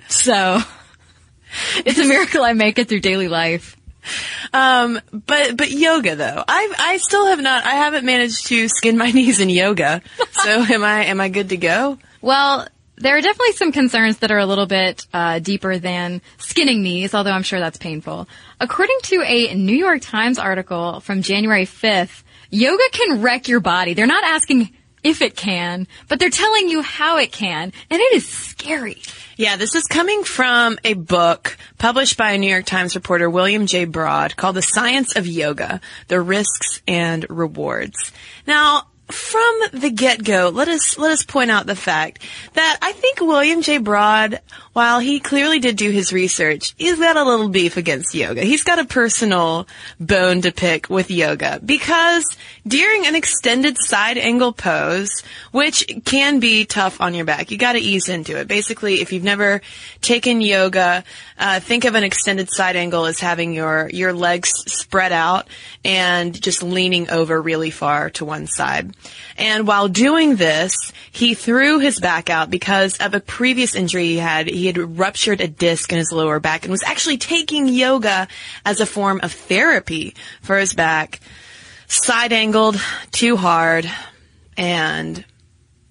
So 0.08 0.60
it's 1.78 2.00
a 2.00 2.06
miracle 2.06 2.44
I 2.44 2.54
make 2.54 2.80
it 2.80 2.90
through 2.90 3.02
daily 3.02 3.28
life. 3.28 3.76
Um, 4.54 5.00
but 5.12 5.58
but 5.58 5.70
yoga 5.70 6.16
though, 6.16 6.44
I 6.48 6.74
I 6.80 6.98
still 6.98 7.28
have 7.28 7.42
not. 7.42 7.66
I 7.66 7.72
haven't 7.72 8.06
managed 8.06 8.48
to 8.48 8.68
skin 8.70 8.98
my 8.98 9.12
knees 9.12 9.40
in 9.40 9.50
yoga. 9.50 10.02
So 10.32 10.50
am 10.50 10.84
I 10.84 11.06
am 11.06 11.20
I 11.20 11.30
good 11.30 11.50
to 11.50 11.58
go? 11.58 11.98
Well, 12.22 12.68
there 12.96 13.16
are 13.16 13.22
definitely 13.22 13.54
some 13.54 13.72
concerns 13.72 14.18
that 14.20 14.32
are 14.32 14.40
a 14.40 14.46
little 14.46 14.66
bit 14.66 15.06
uh, 15.14 15.40
deeper 15.40 15.78
than 15.78 16.22
skinning 16.40 16.82
knees, 16.82 17.14
although 17.14 17.32
I'm 17.32 17.44
sure 17.44 17.60
that's 17.60 17.78
painful. 17.78 18.28
According 18.60 18.98
to 19.04 19.22
a 19.24 19.54
New 19.54 19.76
York 19.76 20.02
Times 20.02 20.40
article 20.40 21.00
from 21.02 21.22
January 21.22 21.66
5th, 21.66 22.24
yoga 22.50 22.84
can 22.92 23.22
wreck 23.22 23.48
your 23.48 23.60
body. 23.60 23.94
They're 23.94 24.08
not 24.08 24.24
asking 24.24 24.74
if 25.08 25.22
it 25.22 25.36
can, 25.36 25.88
but 26.08 26.20
they're 26.20 26.30
telling 26.30 26.70
you 26.70 26.82
how 26.82 27.18
it 27.18 27.32
can, 27.32 27.72
and 27.90 28.02
it 28.02 28.14
is 28.14 28.28
scary. 28.28 29.02
Yeah, 29.38 29.56
this 29.56 29.76
is 29.76 29.84
coming 29.84 30.24
from 30.24 30.80
a 30.84 30.94
book 30.94 31.58
published 31.78 32.18
by 32.18 32.32
a 32.32 32.38
New 32.38 32.50
York 32.50 32.66
Times 32.66 32.96
reporter, 32.96 33.30
William 33.30 33.68
J. 33.68 33.86
Broad, 33.86 34.36
called 34.36 34.56
The 34.56 34.62
Science 34.62 35.16
of 35.16 35.28
Yoga, 35.28 35.80
The 36.08 36.20
Risks 36.20 36.82
and 36.88 37.26
Rewards. 37.30 38.12
Now, 38.46 38.88
from 39.10 39.62
the 39.74 39.90
get-go, 39.90 40.50
let 40.54 40.68
us, 40.68 40.98
let 40.98 41.12
us 41.12 41.24
point 41.24 41.50
out 41.50 41.66
the 41.66 41.76
fact 41.76 42.22
that 42.54 42.78
I 42.82 42.92
think 42.92 43.22
William 43.22 43.62
J. 43.62 43.78
Broad, 43.78 44.42
while 44.74 45.00
he 45.00 45.20
clearly 45.20 45.60
did 45.60 45.78
do 45.78 45.90
his 45.90 46.12
research, 46.12 46.76
he's 46.78 47.00
got 47.00 47.16
a 47.16 47.24
little 47.24 47.48
beef 47.48 47.78
against 47.78 48.14
yoga. 48.14 48.42
He's 48.42 48.64
got 48.64 48.80
a 48.80 48.86
personal 48.86 49.68
bone 50.00 50.42
to 50.42 50.52
pick 50.52 50.90
with 50.90 51.10
yoga 51.10 51.60
because 51.64 52.26
during 52.68 53.06
an 53.06 53.16
extended 53.16 53.78
side 53.80 54.18
angle 54.18 54.52
pose, 54.52 55.24
which 55.52 55.88
can 56.04 56.40
be 56.40 56.66
tough 56.66 57.00
on 57.00 57.14
your 57.14 57.26
back, 57.26 57.50
you 57.50 57.58
gotta 57.58 57.80
ease 57.80 58.10
into 58.10 58.38
it. 58.38 58.48
Basically, 58.48 59.02
if 59.02 59.14
you've 59.14 59.24
never 59.24 59.62
taken 60.02 60.42
yoga, 60.42 61.04
uh, 61.40 61.60
think 61.62 61.86
of 61.86 61.96
an 61.96 62.04
extended 62.04 62.50
side 62.52 62.76
angle 62.76 63.06
as 63.06 63.20
having 63.20 63.54
your, 63.54 63.90
your 63.94 64.12
legs 64.12 64.52
spread 64.68 65.14
out 65.14 65.48
and 65.86 66.40
just 66.40 66.62
leaning 66.62 67.10
over 67.10 67.42
really 67.42 67.72
far 67.72 68.10
to 68.12 68.26
one 68.26 68.48
side. 68.48 68.97
And 69.38 69.68
while 69.68 69.88
doing 69.88 70.36
this, 70.36 70.76
he 71.12 71.34
threw 71.34 71.80
his 71.80 72.00
back 72.00 72.30
out 72.30 72.50
because 72.50 72.98
of 72.98 73.14
a 73.14 73.20
previous 73.20 73.76
injury 73.76 74.06
he 74.06 74.18
had. 74.18 74.48
He 74.48 74.68
had 74.68 74.78
ruptured 74.78 75.42
a 75.42 75.48
disc 75.48 75.92
in 75.92 75.98
his 75.98 76.12
lower 76.12 76.40
back 76.40 76.64
and 76.64 76.72
was 76.72 76.84
actually 76.84 77.18
taking 77.18 77.68
yoga 77.68 78.28
as 78.66 78.80
a 78.80 78.86
form 78.86 79.20
of 79.24 79.32
therapy 79.32 80.16
for 80.42 80.58
his 80.58 80.74
back. 80.74 81.20
Side 81.88 82.34
angled, 82.34 82.82
too 83.12 83.38
hard, 83.38 83.90
and 84.58 85.24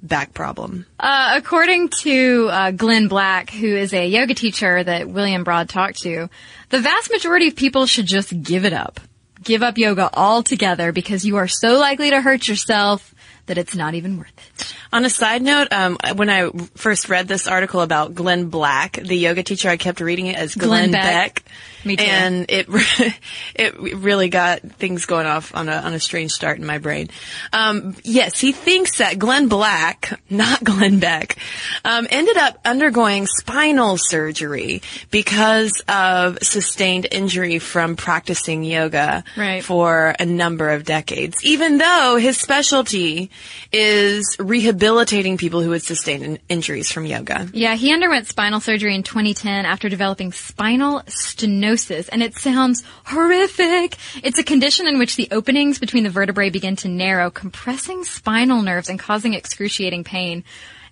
back 0.02 0.34
problem. 0.34 0.86
Uh, 0.98 1.34
according 1.36 1.88
to 1.88 2.48
uh, 2.50 2.70
Glenn 2.70 3.08
Black, 3.08 3.50
who 3.50 3.66
is 3.66 3.92
a 3.92 4.06
yoga 4.06 4.34
teacher 4.34 4.82
that 4.82 5.08
William 5.08 5.44
Broad 5.44 5.68
talked 5.68 6.02
to, 6.02 6.28
the 6.70 6.80
vast 6.80 7.10
majority 7.10 7.48
of 7.48 7.56
people 7.56 7.86
should 7.86 8.06
just 8.06 8.42
give 8.42 8.64
it 8.64 8.72
up. 8.72 9.00
Give 9.42 9.62
up 9.62 9.78
yoga 9.78 10.10
altogether 10.12 10.92
because 10.92 11.24
you 11.24 11.36
are 11.36 11.48
so 11.48 11.78
likely 11.78 12.10
to 12.10 12.20
hurt 12.20 12.48
yourself 12.48 13.14
that 13.46 13.58
it's 13.58 13.74
not 13.74 13.94
even 13.94 14.18
worth 14.18 14.32
it. 14.36 14.74
On 14.92 15.04
a 15.04 15.10
side 15.10 15.42
note, 15.42 15.68
um, 15.72 15.98
when 16.14 16.30
I 16.30 16.50
first 16.74 17.08
read 17.08 17.28
this 17.28 17.46
article 17.46 17.80
about 17.80 18.14
Glenn 18.14 18.48
Black, 18.48 18.94
the 18.94 19.16
yoga 19.16 19.42
teacher, 19.42 19.68
I 19.68 19.76
kept 19.76 20.00
reading 20.00 20.26
it 20.26 20.36
as 20.36 20.54
Glenn, 20.54 20.90
Glenn 20.90 20.92
Beck. 20.92 21.34
Beck. 21.34 21.52
Me 21.86 21.96
too. 21.96 22.04
And 22.04 22.46
it 22.50 22.66
it 23.54 23.74
really 23.78 24.28
got 24.28 24.60
things 24.60 25.06
going 25.06 25.26
off 25.26 25.54
on 25.54 25.68
a 25.68 25.76
on 25.76 25.94
a 25.94 26.00
strange 26.00 26.32
start 26.32 26.58
in 26.58 26.66
my 26.66 26.78
brain. 26.78 27.08
Um, 27.52 27.96
yes, 28.04 28.38
he 28.40 28.52
thinks 28.52 28.98
that 28.98 29.18
Glenn 29.18 29.48
Black, 29.48 30.20
not 30.28 30.62
Glenn 30.64 30.98
Beck, 30.98 31.36
um, 31.84 32.06
ended 32.10 32.36
up 32.36 32.58
undergoing 32.64 33.26
spinal 33.26 33.96
surgery 33.98 34.82
because 35.10 35.80
of 35.88 36.38
sustained 36.42 37.06
injury 37.10 37.58
from 37.60 37.96
practicing 37.96 38.64
yoga 38.64 39.22
Right. 39.36 39.64
for 39.64 40.14
a 40.18 40.26
number 40.26 40.70
of 40.70 40.84
decades. 40.84 41.44
Even 41.44 41.78
though 41.78 42.16
his 42.20 42.36
specialty 42.38 43.30
is 43.72 44.36
rehabilitating 44.38 45.36
people 45.36 45.62
who 45.62 45.70
had 45.70 45.82
sustained 45.82 46.22
in- 46.24 46.38
injuries 46.48 46.90
from 46.90 47.06
yoga. 47.06 47.48
Yeah, 47.52 47.74
he 47.76 47.92
underwent 47.92 48.26
spinal 48.26 48.58
surgery 48.60 48.94
in 48.94 49.02
2010 49.04 49.64
after 49.66 49.88
developing 49.88 50.32
spinal 50.32 51.02
stenosis, 51.06 51.75
and 51.84 52.22
it 52.22 52.36
sounds 52.36 52.82
horrific. 53.04 53.96
It's 54.22 54.38
a 54.38 54.44
condition 54.44 54.86
in 54.86 54.98
which 54.98 55.16
the 55.16 55.28
openings 55.30 55.78
between 55.78 56.04
the 56.04 56.10
vertebrae 56.10 56.50
begin 56.50 56.76
to 56.76 56.88
narrow, 56.88 57.30
compressing 57.30 58.04
spinal 58.04 58.62
nerves 58.62 58.88
and 58.88 58.98
causing 58.98 59.34
excruciating 59.34 60.04
pain. 60.04 60.44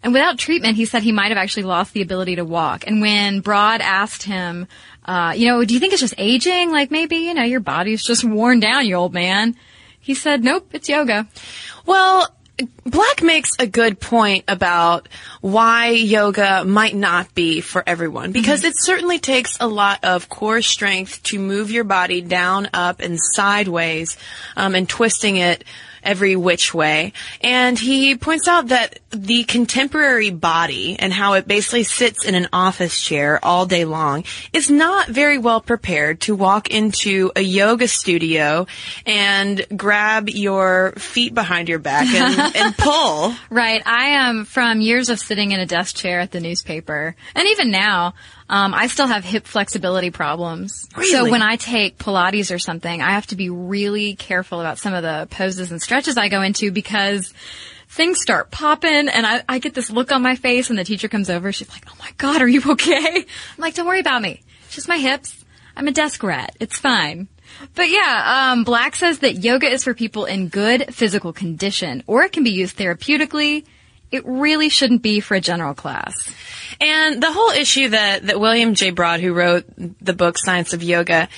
And 0.03 0.12
without 0.12 0.38
treatment, 0.38 0.76
he 0.76 0.85
said 0.85 1.03
he 1.03 1.12
might 1.12 1.29
have 1.29 1.38
actually 1.38 1.62
lost 1.62 1.95
the 1.95 2.03
ability 2.03 2.37
to 2.37 2.45
walk. 2.45 2.87
And 2.87 3.00
when 3.00 3.41
Broad 3.41 3.81
asked 3.81 4.23
him, 4.23 4.67
uh, 5.07 5.33
you 5.35 5.47
know, 5.47 5.64
do 5.64 5.73
you 5.73 5.81
think 5.81 5.93
it's 5.95 6.03
just 6.03 6.14
aging? 6.19 6.71
Like 6.71 6.91
maybe, 6.91 7.17
you 7.17 7.33
know, 7.33 7.43
your 7.43 7.61
body's 7.61 8.05
just 8.05 8.23
worn 8.23 8.61
down, 8.61 8.87
you 8.87 8.97
old 8.97 9.14
man. 9.14 9.57
He 10.00 10.14
said, 10.14 10.45
nope, 10.45 10.69
it's 10.73 10.91
yoga. 10.91 11.26
Well, 11.87 12.29
Black 12.85 13.23
makes 13.23 13.51
a 13.59 13.67
good 13.67 13.99
point 13.99 14.45
about 14.47 15.09
why 15.41 15.89
yoga 15.89 16.65
might 16.65 16.95
not 16.95 17.35
be 17.35 17.61
for 17.61 17.83
everyone 17.85 18.31
because 18.31 18.63
it 18.63 18.75
certainly 18.77 19.19
takes 19.19 19.57
a 19.59 19.67
lot 19.67 20.05
of 20.05 20.29
core 20.29 20.63
strength 20.63 21.23
to 21.25 21.39
move 21.41 21.73
your 21.73 21.83
body 21.83 22.21
down, 22.21 22.69
up, 22.73 23.01
and 23.01 23.19
sideways, 23.21 24.17
um, 24.57 24.77
and 24.77 24.89
twisting 24.89 25.37
it 25.37 25.65
every 26.05 26.37
which 26.37 26.73
way. 26.73 27.13
And 27.41 27.79
he 27.79 28.17
points 28.17 28.47
out 28.47 28.69
that 28.69 29.01
the 29.14 29.44
contemporary 29.44 30.30
body 30.30 30.97
and 30.99 31.12
how 31.12 31.35
it 31.35 31.47
basically 31.47 31.85
sits 31.85 32.25
in 32.25 32.35
an 32.35 32.49
office 32.52 33.00
chair 33.00 33.38
all 33.42 33.66
day 33.66 33.85
long 33.85 34.25
is 34.52 34.71
not 34.71 35.09
very 35.09 35.38
well 35.38 35.61
prepared 35.61 36.21
to 36.23 36.35
walk 36.35 36.71
into 36.71 37.30
a 37.37 37.40
yoga 37.40 37.88
studio 37.88 38.66
and 39.06 39.64
grab 39.76 40.28
your 40.28 40.92
feet 40.92 41.35
behind 41.35 41.68
your 41.68 41.78
back 41.78 42.06
and, 42.06 42.56
and 42.56 42.76
pull. 42.76 43.35
Right. 43.50 43.83
I 43.87 44.28
am 44.28 44.44
from 44.44 44.80
years 44.80 45.09
of 45.09 45.18
sitting 45.18 45.52
in 45.52 45.61
a 45.61 45.66
desk 45.66 45.97
chair 45.97 46.21
at 46.21 46.30
the 46.30 46.40
newspaper. 46.40 47.16
And 47.35 47.49
even 47.49 47.71
now, 47.71 48.14
um, 48.49 48.75
I 48.75 48.88
still 48.88 49.06
have 49.06 49.25
hip 49.25 49.47
flexibility 49.47 50.11
problems. 50.11 50.88
So 51.11 51.30
when 51.30 51.40
I 51.40 51.56
take 51.56 51.99
Pilates 51.99 52.54
or 52.54 52.59
something, 52.59 53.00
I 53.00 53.12
have 53.12 53.26
to 53.28 53.37
be 53.37 53.49
really 53.49 54.14
careful 54.16 54.61
about 54.61 54.78
some 54.78 54.92
of 54.92 55.02
the 55.02 55.26
poses 55.30 55.71
and 55.71 55.80
stretches 55.80 56.18
I 56.18 56.28
go 56.28 56.42
into 56.42 56.71
because 56.71 57.33
things 57.95 58.21
start 58.21 58.51
popping 58.51 59.09
and 59.09 59.25
I, 59.25 59.45
I 59.49 59.61
get 59.61 59.73
this 59.73 59.89
look 59.89 60.11
on 60.11 60.21
my 60.21 60.35
face 60.35 60.69
and 60.69 60.77
the 60.79 60.85
teacher 60.85 61.09
comes 61.09 61.31
over. 61.31 61.53
She's 61.53 61.71
like, 61.71 61.85
Oh 61.89 61.97
my 62.01 62.11
God, 62.19 62.43
are 62.43 62.49
you 62.49 62.61
okay? 62.71 63.19
I'm 63.19 63.25
like, 63.59 63.75
don't 63.75 63.87
worry 63.87 64.01
about 64.01 64.21
me. 64.21 64.43
It's 64.65 64.75
just 64.75 64.89
my 64.89 64.99
hips. 64.99 65.45
I'm 65.77 65.87
a 65.87 65.93
desk 65.93 66.23
rat. 66.23 66.57
It's 66.59 66.79
fine. 66.79 67.29
But 67.77 67.89
yeah, 67.91 68.51
um, 68.53 68.65
Black 68.65 68.97
says 68.97 69.21
that 69.21 69.35
yoga 69.35 69.69
is 69.69 69.85
for 69.85 69.95
people 69.95 70.25
in 70.25 70.49
good 70.49 70.93
physical 70.93 71.33
condition, 71.33 72.03
or 72.07 72.23
it 72.25 72.33
can 72.33 72.43
be 72.43 72.51
used 72.51 72.77
therapeutically. 72.77 73.65
It 74.11 74.25
really 74.27 74.69
shouldn't 74.69 75.03
be 75.03 75.21
for 75.21 75.35
a 75.37 75.41
general 75.41 75.75
class. 75.75 76.15
And 76.81 77.23
the 77.23 77.33
whole 77.33 77.51
issue 77.51 77.91
that, 77.91 78.27
that 78.27 78.41
William 78.41 78.75
J. 78.75 78.91
Broad, 78.91 79.21
who 79.21 79.33
wrote 79.33 79.67
the 79.77 80.13
book 80.13 80.37
Science 80.39 80.73
of 80.73 80.83
Yoga, 80.83 81.29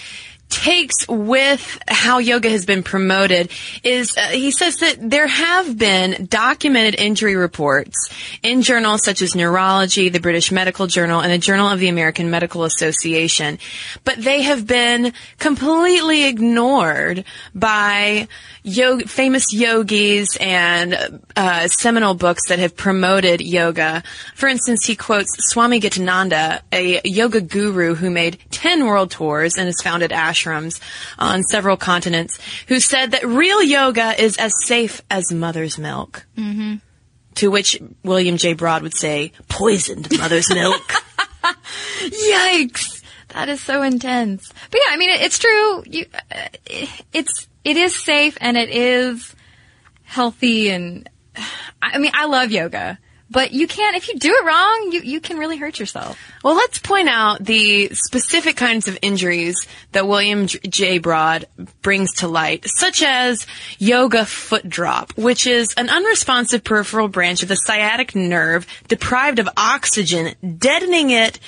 takes 0.49 1.07
with 1.09 1.79
how 1.89 2.19
yoga 2.19 2.49
has 2.49 2.67
been 2.67 2.83
promoted 2.83 3.51
is 3.83 4.17
uh, 4.17 4.29
he 4.29 4.51
says 4.51 4.77
that 4.79 4.97
there 4.99 5.27
have 5.27 5.77
been 5.77 6.27
documented 6.27 6.99
injury 7.01 7.37
reports 7.37 8.09
in 8.43 8.63
journals 8.63 9.05
such 9.05 9.23
as 9.23 9.35
Neurology, 9.35 10.09
the 10.09 10.21
British 10.21 10.53
Medical 10.53 10.87
Journal, 10.87 11.21
and 11.21 11.33
the 11.33 11.39
Journal 11.39 11.69
of 11.69 11.81
the 11.81 11.89
American 11.89 12.31
Medical 12.31 12.65
Association, 12.65 13.59
but 14.05 14.17
they 14.17 14.43
have 14.43 14.67
been 14.67 15.13
completely 15.39 16.27
ignored 16.27 17.25
by 17.55 18.29
famous 19.07 19.53
yogis 19.53 20.37
and 20.41 21.21
uh, 21.37 21.69
seminal 21.69 22.15
books 22.15 22.49
that 22.49 22.59
have 22.59 22.77
promoted 22.77 23.41
yoga. 23.41 24.03
For 24.35 24.49
instance, 24.49 24.85
he 24.85 24.97
quotes 24.97 25.31
Swami 25.51 25.81
Gitananda, 25.81 26.63
a 26.73 27.01
yoga 27.05 27.41
guru 27.41 27.95
who 27.95 28.11
made 28.11 28.39
10 28.51 28.87
world 28.87 29.11
tours 29.11 29.57
and 29.57 29.67
has 29.67 29.81
founded 29.81 30.13
ashrams 30.37 30.81
on 31.19 31.43
several 31.45 31.77
continents, 31.77 32.39
who 32.69 32.81
said 32.81 33.13
that 33.13 33.27
real 33.27 33.63
yoga 33.63 34.21
is 34.21 34.37
as 34.37 34.55
safe 34.67 35.01
as 35.11 35.33
mother's 35.33 35.79
milk. 35.79 36.27
Mm-hmm. 36.37 36.77
To 37.37 37.51
which 37.51 37.81
William 38.03 38.37
J. 38.37 38.55
Broad 38.55 38.83
would 38.83 38.95
say, 38.95 39.33
poisoned 39.49 40.09
mother's 40.19 40.53
milk. 40.53 40.83
Yikes! 42.01 43.03
That 43.29 43.49
is 43.51 43.61
so 43.61 43.83
intense. 43.83 44.51
But 44.71 44.81
yeah, 44.87 44.95
I 44.95 44.97
mean, 44.97 45.11
it, 45.11 45.21
it's 45.21 45.39
true. 45.39 45.83
You, 45.85 46.07
uh, 46.15 46.49
it's 47.13 47.49
it 47.65 47.77
is 47.77 47.95
safe 47.95 48.39
and 48.41 48.57
it 48.57 48.71
is 48.71 49.35
healthy 50.05 50.71
and 50.71 51.11
I 51.83 51.99
mean, 51.99 52.13
I 52.15 52.27
love 52.27 52.51
yoga, 52.51 52.99
but 53.31 53.53
you 53.53 53.67
can't 53.67 53.97
if 53.97 54.09
you 54.09 54.19
do 54.19 54.33
it 54.33 54.45
wrong, 54.45 54.91
you 54.93 55.01
you 55.01 55.21
can 55.21 55.39
really 55.39 55.57
hurt 55.57 55.79
yourself. 55.79 56.19
Well, 56.45 56.55
let's 56.55 56.79
point 56.79 57.09
out 57.09 57.45
the 57.45 57.89
specific 57.89 58.57
kinds 58.57 58.89
of 58.89 58.99
injuries 59.03 59.57
that 59.93 60.07
William 60.07 60.47
J-. 60.47 60.99
Broad 60.99 61.47
brings 61.83 62.13
to 62.17 62.29
light, 62.29 62.65
such 62.67 63.03
as 63.03 63.47
yoga 63.79 64.25
foot 64.25 64.69
drop, 64.69 65.17
which 65.17 65.47
is 65.47 65.75
an 65.77 65.89
unresponsive 65.89 66.63
peripheral 66.65 67.09
branch 67.09 67.43
of 67.43 67.49
the 67.49 67.57
sciatic 67.57 68.15
nerve 68.15 68.67
deprived 68.89 69.39
of 69.39 69.49
oxygen, 69.57 70.35
deadening 70.59 71.11
it 71.11 71.41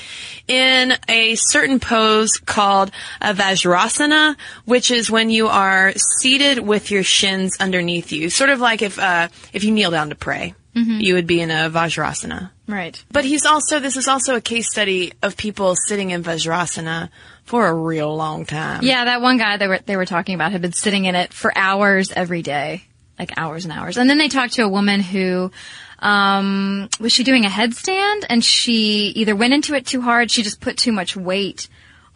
in 0.48 0.94
a 1.08 1.34
certain 1.36 1.78
pose 1.78 2.38
called 2.38 2.90
a 3.20 3.34
Vajrasana, 3.34 4.36
which 4.64 4.90
is 4.90 5.10
when 5.10 5.30
you 5.30 5.46
are 5.48 5.92
seated 6.20 6.58
with 6.58 6.90
your 6.90 7.02
shins 7.02 7.56
underneath 7.60 8.12
you, 8.12 8.30
sort 8.30 8.50
of 8.50 8.60
like 8.60 8.82
if 8.82 8.98
uh, 8.98 9.28
if 9.52 9.64
you 9.64 9.70
kneel 9.70 9.90
down 9.90 10.08
to 10.08 10.14
pray, 10.14 10.54
you 11.00 11.14
would 11.14 11.26
be 11.26 11.40
in 11.40 11.50
a 11.50 11.70
Vajrasana. 11.70 12.50
Right. 12.66 13.02
But 13.10 13.24
he's 13.24 13.46
also, 13.46 13.80
this 13.80 13.96
is 13.96 14.08
also 14.08 14.36
a 14.36 14.40
case 14.40 14.70
study 14.70 15.12
of 15.22 15.36
people 15.36 15.74
sitting 15.74 16.10
in 16.10 16.22
Vajrasana 16.22 17.08
for 17.44 17.66
a 17.66 17.74
real 17.74 18.14
long 18.14 18.44
time. 18.44 18.82
Yeah, 18.82 19.06
that 19.06 19.22
one 19.22 19.38
guy 19.38 19.56
they 19.56 19.68
were 19.68 19.78
they 19.78 19.96
were 19.96 20.04
talking 20.04 20.34
about 20.34 20.52
had 20.52 20.60
been 20.60 20.72
sitting 20.72 21.06
in 21.06 21.14
it 21.14 21.32
for 21.32 21.50
hours 21.56 22.12
every 22.12 22.42
day, 22.42 22.84
like 23.18 23.32
hours 23.38 23.64
and 23.64 23.72
hours. 23.72 23.96
And 23.96 24.08
then 24.08 24.18
they 24.18 24.28
talked 24.28 24.54
to 24.54 24.62
a 24.62 24.68
woman 24.68 25.00
who 25.00 25.50
um, 25.98 26.88
was 27.00 27.12
she 27.12 27.24
doing 27.24 27.46
a 27.46 27.48
headstand, 27.48 28.24
and 28.28 28.44
she 28.44 29.08
either 29.16 29.34
went 29.34 29.54
into 29.54 29.74
it 29.74 29.86
too 29.86 30.02
hard, 30.02 30.30
she 30.30 30.42
just 30.42 30.60
put 30.60 30.76
too 30.76 30.92
much 30.92 31.16
weight 31.16 31.68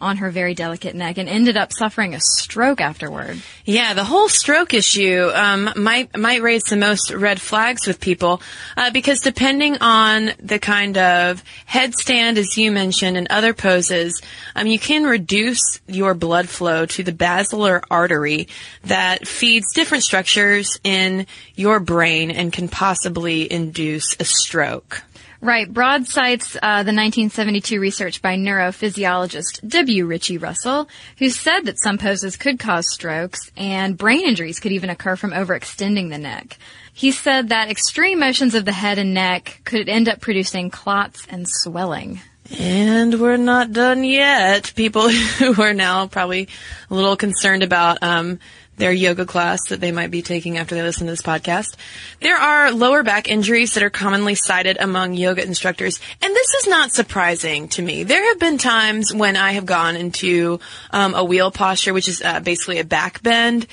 on 0.03 0.17
her 0.17 0.29
very 0.29 0.53
delicate 0.53 0.93
neck, 0.95 1.17
and 1.17 1.27
ended 1.27 1.57
up 1.57 1.73
suffering 1.73 2.13
a 2.13 2.19
stroke 2.19 2.81
afterward. 2.81 3.41
Yeah, 3.65 3.93
the 3.93 4.03
whole 4.03 4.29
stroke 4.29 4.73
issue 4.73 5.31
um, 5.33 5.71
might 5.75 6.15
might 6.17 6.41
raise 6.41 6.63
the 6.63 6.75
most 6.75 7.11
red 7.11 7.39
flags 7.39 7.87
with 7.87 7.99
people 7.99 8.41
uh, 8.77 8.91
because 8.91 9.21
depending 9.21 9.77
on 9.81 10.31
the 10.39 10.59
kind 10.59 10.97
of 10.97 11.43
headstand, 11.67 12.37
as 12.37 12.57
you 12.57 12.71
mentioned, 12.71 13.17
and 13.17 13.27
other 13.29 13.53
poses, 13.53 14.21
um, 14.55 14.67
you 14.67 14.77
can 14.77 15.03
reduce 15.05 15.79
your 15.87 16.13
blood 16.13 16.49
flow 16.49 16.85
to 16.85 17.03
the 17.03 17.13
basilar 17.13 17.81
artery 17.89 18.47
that 18.83 19.27
feeds 19.27 19.73
different 19.73 20.03
structures 20.03 20.77
in 20.83 21.25
your 21.55 21.79
brain 21.79 22.29
and 22.29 22.51
can 22.51 22.67
possibly 22.67 23.51
induce 23.51 24.15
a 24.19 24.25
stroke. 24.25 25.03
Right. 25.43 25.71
Broad 25.71 26.07
cites 26.07 26.55
uh, 26.55 26.83
the 26.83 26.93
1972 26.95 27.77
research 27.77 28.21
by 28.21 28.37
neurophysiologist 28.37 29.67
W. 29.67 30.05
Ritchie 30.05 30.37
Russell, 30.37 30.87
who 31.17 31.29
said 31.29 31.65
that 31.65 31.81
some 31.81 31.97
poses 31.97 32.37
could 32.37 32.59
cause 32.59 32.85
strokes 32.89 33.51
and 33.57 33.97
brain 33.97 34.21
injuries 34.21 34.61
could 34.61 34.71
even 34.71 34.89
occur 34.89 35.17
from 35.17 35.31
overextending 35.31 36.09
the 36.09 36.17
neck. 36.17 36.57
He 36.93 37.11
said 37.11 37.49
that 37.49 37.69
extreme 37.69 38.21
motions 38.21 38.55
of 38.55 38.63
the 38.63 38.71
head 38.71 38.99
and 38.99 39.13
neck 39.13 39.59
could 39.65 39.89
end 39.89 40.07
up 40.07 40.21
producing 40.21 40.69
clots 40.69 41.27
and 41.29 41.45
swelling. 41.45 42.21
And 42.57 43.19
we're 43.19 43.35
not 43.35 43.73
done 43.73 44.05
yet. 44.05 44.71
People 44.77 45.09
who 45.09 45.61
are 45.61 45.73
now 45.73 46.07
probably 46.07 46.47
a 46.89 46.93
little 46.93 47.17
concerned 47.17 47.63
about 47.63 48.01
um, 48.01 48.39
their 48.77 48.91
yoga 48.91 49.25
class 49.25 49.59
that 49.69 49.79
they 49.79 49.91
might 49.91 50.11
be 50.11 50.21
taking 50.21 50.57
after 50.57 50.75
they 50.75 50.81
listen 50.81 51.05
to 51.07 51.11
this 51.13 51.21
podcast. 51.21 51.75
There 52.21 52.37
are 52.37 52.71
lower 52.71 53.03
back 53.03 53.29
injuries 53.29 53.73
that 53.73 53.83
are 53.83 53.89
commonly 53.89 54.35
cited 54.35 54.77
among 54.79 55.13
yoga 55.13 55.45
instructors, 55.45 55.99
and 56.21 56.35
this 56.35 56.53
is 56.55 56.67
not 56.67 56.91
surprising 56.91 57.67
to 57.69 57.81
me. 57.81 58.03
There 58.03 58.27
have 58.29 58.39
been 58.39 58.57
times 58.57 59.13
when 59.13 59.35
I 59.35 59.53
have 59.53 59.65
gone 59.65 59.95
into 59.95 60.59
um, 60.91 61.13
a 61.13 61.23
wheel 61.23 61.51
posture, 61.51 61.93
which 61.93 62.07
is 62.07 62.21
uh, 62.21 62.39
basically 62.39 62.79
a 62.79 62.83
back 62.83 63.21
bend, 63.21 63.67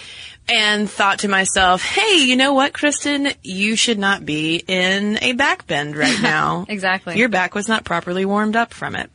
and 0.49 0.91
thought 0.91 1.21
to 1.21 1.29
myself, 1.29 1.83
"Hey, 1.83 2.25
you 2.25 2.37
know 2.37 2.55
what, 2.55 2.73
Cristen? 2.73 3.29
You 3.43 3.77
should 3.77 3.99
not 3.99 4.27
be 4.27 4.57
in 4.67 5.19
a 5.23 5.33
back 5.33 5.67
bend 5.67 5.97
right 5.97 6.19
now. 6.23 6.67
Exactly. 6.69 7.17
Your 7.17 7.29
back 7.29 7.55
was 7.55 7.69
not 7.69 7.85
properly 7.85 8.25
warmed 8.25 8.57
up 8.57 8.75
from 8.75 8.97
it." 8.97 9.11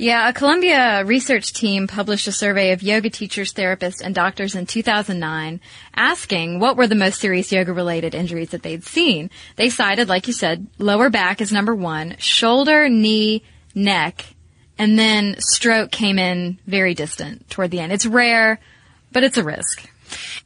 Yeah, 0.00 0.28
a 0.28 0.32
Columbia 0.32 1.04
research 1.04 1.52
team 1.52 1.88
published 1.88 2.28
a 2.28 2.32
survey 2.32 2.70
of 2.70 2.84
yoga 2.84 3.10
teachers, 3.10 3.52
therapists, 3.52 4.00
and 4.00 4.14
doctors 4.14 4.54
in 4.54 4.64
2009 4.64 5.60
asking 5.96 6.60
what 6.60 6.76
were 6.76 6.86
the 6.86 6.94
most 6.94 7.18
serious 7.18 7.50
yoga 7.50 7.72
related 7.72 8.14
injuries 8.14 8.50
that 8.50 8.62
they'd 8.62 8.84
seen. 8.84 9.28
They 9.56 9.70
cited, 9.70 10.08
like 10.08 10.28
you 10.28 10.32
said, 10.32 10.68
lower 10.78 11.10
back 11.10 11.40
is 11.40 11.50
number 11.50 11.74
one, 11.74 12.14
shoulder, 12.18 12.88
knee, 12.88 13.42
neck, 13.74 14.24
and 14.78 14.96
then 14.96 15.34
stroke 15.40 15.90
came 15.90 16.20
in 16.20 16.60
very 16.64 16.94
distant 16.94 17.50
toward 17.50 17.72
the 17.72 17.80
end. 17.80 17.90
It's 17.90 18.06
rare, 18.06 18.60
but 19.10 19.24
it's 19.24 19.36
a 19.36 19.42
risk. 19.42 19.90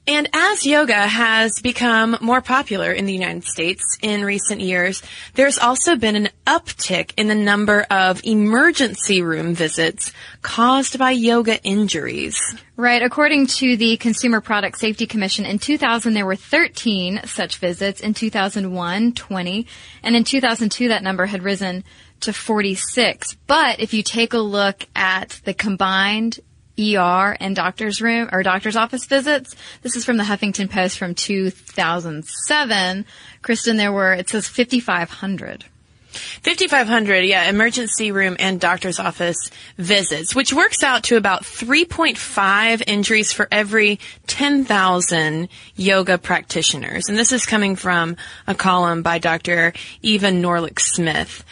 And 0.06 0.28
as 0.32 0.66
yoga 0.66 1.06
has 1.06 1.60
become 1.62 2.16
more 2.20 2.40
popular 2.40 2.92
in 2.92 3.06
the 3.06 3.12
United 3.12 3.44
States 3.44 3.82
in 4.02 4.24
recent 4.24 4.60
years, 4.60 5.02
there's 5.34 5.58
also 5.58 5.96
been 5.96 6.16
an 6.16 6.28
uptick 6.46 7.12
in 7.16 7.28
the 7.28 7.34
number 7.34 7.86
of 7.90 8.20
emergency 8.24 9.22
room 9.22 9.54
visits 9.54 10.12
caused 10.42 10.98
by 10.98 11.12
yoga 11.12 11.62
injuries. 11.62 12.40
Right. 12.76 13.02
According 13.02 13.46
to 13.58 13.76
the 13.76 13.96
Consumer 13.98 14.40
Product 14.40 14.78
Safety 14.78 15.06
Commission, 15.06 15.44
in 15.44 15.58
2000 15.58 16.14
there 16.14 16.26
were 16.26 16.36
13 16.36 17.20
such 17.26 17.58
visits. 17.58 18.00
In 18.00 18.14
2001, 18.14 19.12
20. 19.12 19.66
And 20.02 20.16
in 20.16 20.24
2002 20.24 20.88
that 20.88 21.02
number 21.02 21.26
had 21.26 21.42
risen 21.42 21.84
to 22.20 22.32
46. 22.32 23.36
But 23.46 23.80
if 23.80 23.94
you 23.94 24.02
take 24.02 24.32
a 24.32 24.38
look 24.38 24.86
at 24.96 25.40
the 25.44 25.54
combined 25.54 26.40
ER 26.78 27.36
and 27.38 27.54
doctor's 27.54 28.00
room 28.00 28.28
or 28.32 28.42
doctor's 28.42 28.76
office 28.76 29.04
visits. 29.04 29.54
This 29.82 29.96
is 29.96 30.04
from 30.04 30.16
the 30.16 30.24
Huffington 30.24 30.70
Post 30.70 30.98
from 30.98 31.14
2007. 31.14 33.06
Cristen, 33.42 33.76
there 33.76 33.92
were, 33.92 34.12
it 34.12 34.28
says 34.28 34.48
5,500. 34.48 35.64
5,500, 36.12 37.24
yeah, 37.24 37.48
emergency 37.48 38.12
room 38.12 38.36
and 38.38 38.60
doctor's 38.60 38.98
office 38.98 39.50
visits, 39.78 40.34
which 40.34 40.52
works 40.52 40.82
out 40.82 41.04
to 41.04 41.16
about 41.16 41.42
3.5 41.42 42.82
injuries 42.86 43.32
for 43.32 43.48
every 43.50 43.98
10,000 44.26 45.48
yoga 45.74 46.18
practitioners. 46.18 47.08
And 47.08 47.16
this 47.16 47.32
is 47.32 47.46
coming 47.46 47.76
from 47.76 48.16
a 48.46 48.54
column 48.54 49.02
by 49.02 49.18
Dr. 49.18 49.72
Eva 50.02 50.28
Norlyk 50.28 50.80
Smith. 50.80 51.44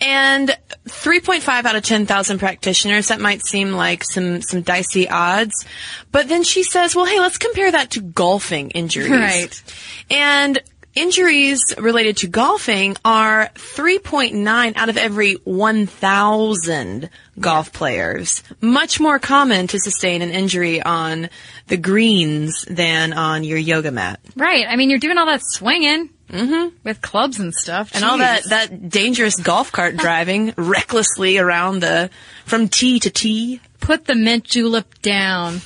And 0.00 0.56
3.5 0.86 1.64
out 1.64 1.76
of 1.76 1.82
10,000 1.82 2.38
practitioners, 2.38 3.08
that 3.08 3.20
might 3.20 3.44
seem 3.44 3.72
like 3.72 4.04
some, 4.04 4.42
some 4.42 4.62
dicey 4.62 5.08
odds. 5.08 5.66
But 6.12 6.28
then 6.28 6.44
she 6.44 6.62
says, 6.62 6.94
well, 6.94 7.04
hey, 7.04 7.18
let's 7.18 7.38
compare 7.38 7.72
that 7.72 7.90
to 7.92 8.00
golfing 8.00 8.70
injuries. 8.70 9.10
Right. 9.10 9.62
And 10.10 10.62
injuries 10.94 11.74
related 11.78 12.18
to 12.18 12.28
golfing 12.28 12.96
are 13.04 13.50
3.9 13.54 14.76
out 14.76 14.88
of 14.88 14.96
every 14.96 15.34
1,000 15.34 17.10
golf 17.38 17.72
players. 17.72 18.42
Much 18.60 19.00
more 19.00 19.18
common 19.18 19.66
to 19.68 19.78
sustain 19.78 20.22
an 20.22 20.30
injury 20.30 20.82
on 20.82 21.28
the 21.66 21.76
greens 21.76 22.64
than 22.68 23.12
on 23.12 23.44
your 23.44 23.58
yoga 23.58 23.90
mat. 23.90 24.20
Right. 24.36 24.66
I 24.68 24.76
mean, 24.76 24.90
you're 24.90 24.98
doing 24.98 25.18
all 25.18 25.26
that 25.26 25.42
swinging. 25.42 26.10
Mm-hmm. 26.30 26.76
With 26.84 27.00
clubs 27.00 27.38
and 27.38 27.54
stuff. 27.54 27.92
And 27.94 28.04
all 28.04 28.18
that, 28.18 28.44
that 28.50 28.90
dangerous 28.90 29.40
golf 29.40 29.72
cart 29.72 29.96
driving 30.04 30.52
recklessly 30.56 31.38
around 31.38 31.80
the, 31.80 32.10
from 32.44 32.68
tee 32.68 33.00
to 33.00 33.08
tee. 33.10 33.62
Put 33.80 34.04
the 34.04 34.14
mint 34.14 34.44
julep 34.44 35.00
down. 35.00 35.62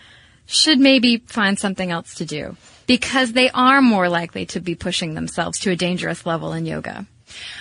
should 0.45 0.79
maybe 0.79 1.17
find 1.25 1.59
something 1.59 1.91
else 1.91 2.15
to 2.15 2.25
do 2.25 2.55
because 2.88 3.33
they 3.33 3.49
are 3.49 3.81
more 3.81 4.09
likely 4.09 4.45
to 4.45 4.59
be 4.59 4.75
pushing 4.75 5.15
themselves 5.15 5.59
to 5.59 5.71
a 5.71 5.75
dangerous 5.75 6.25
level 6.25 6.53
in 6.53 6.65
yoga. 6.65 7.05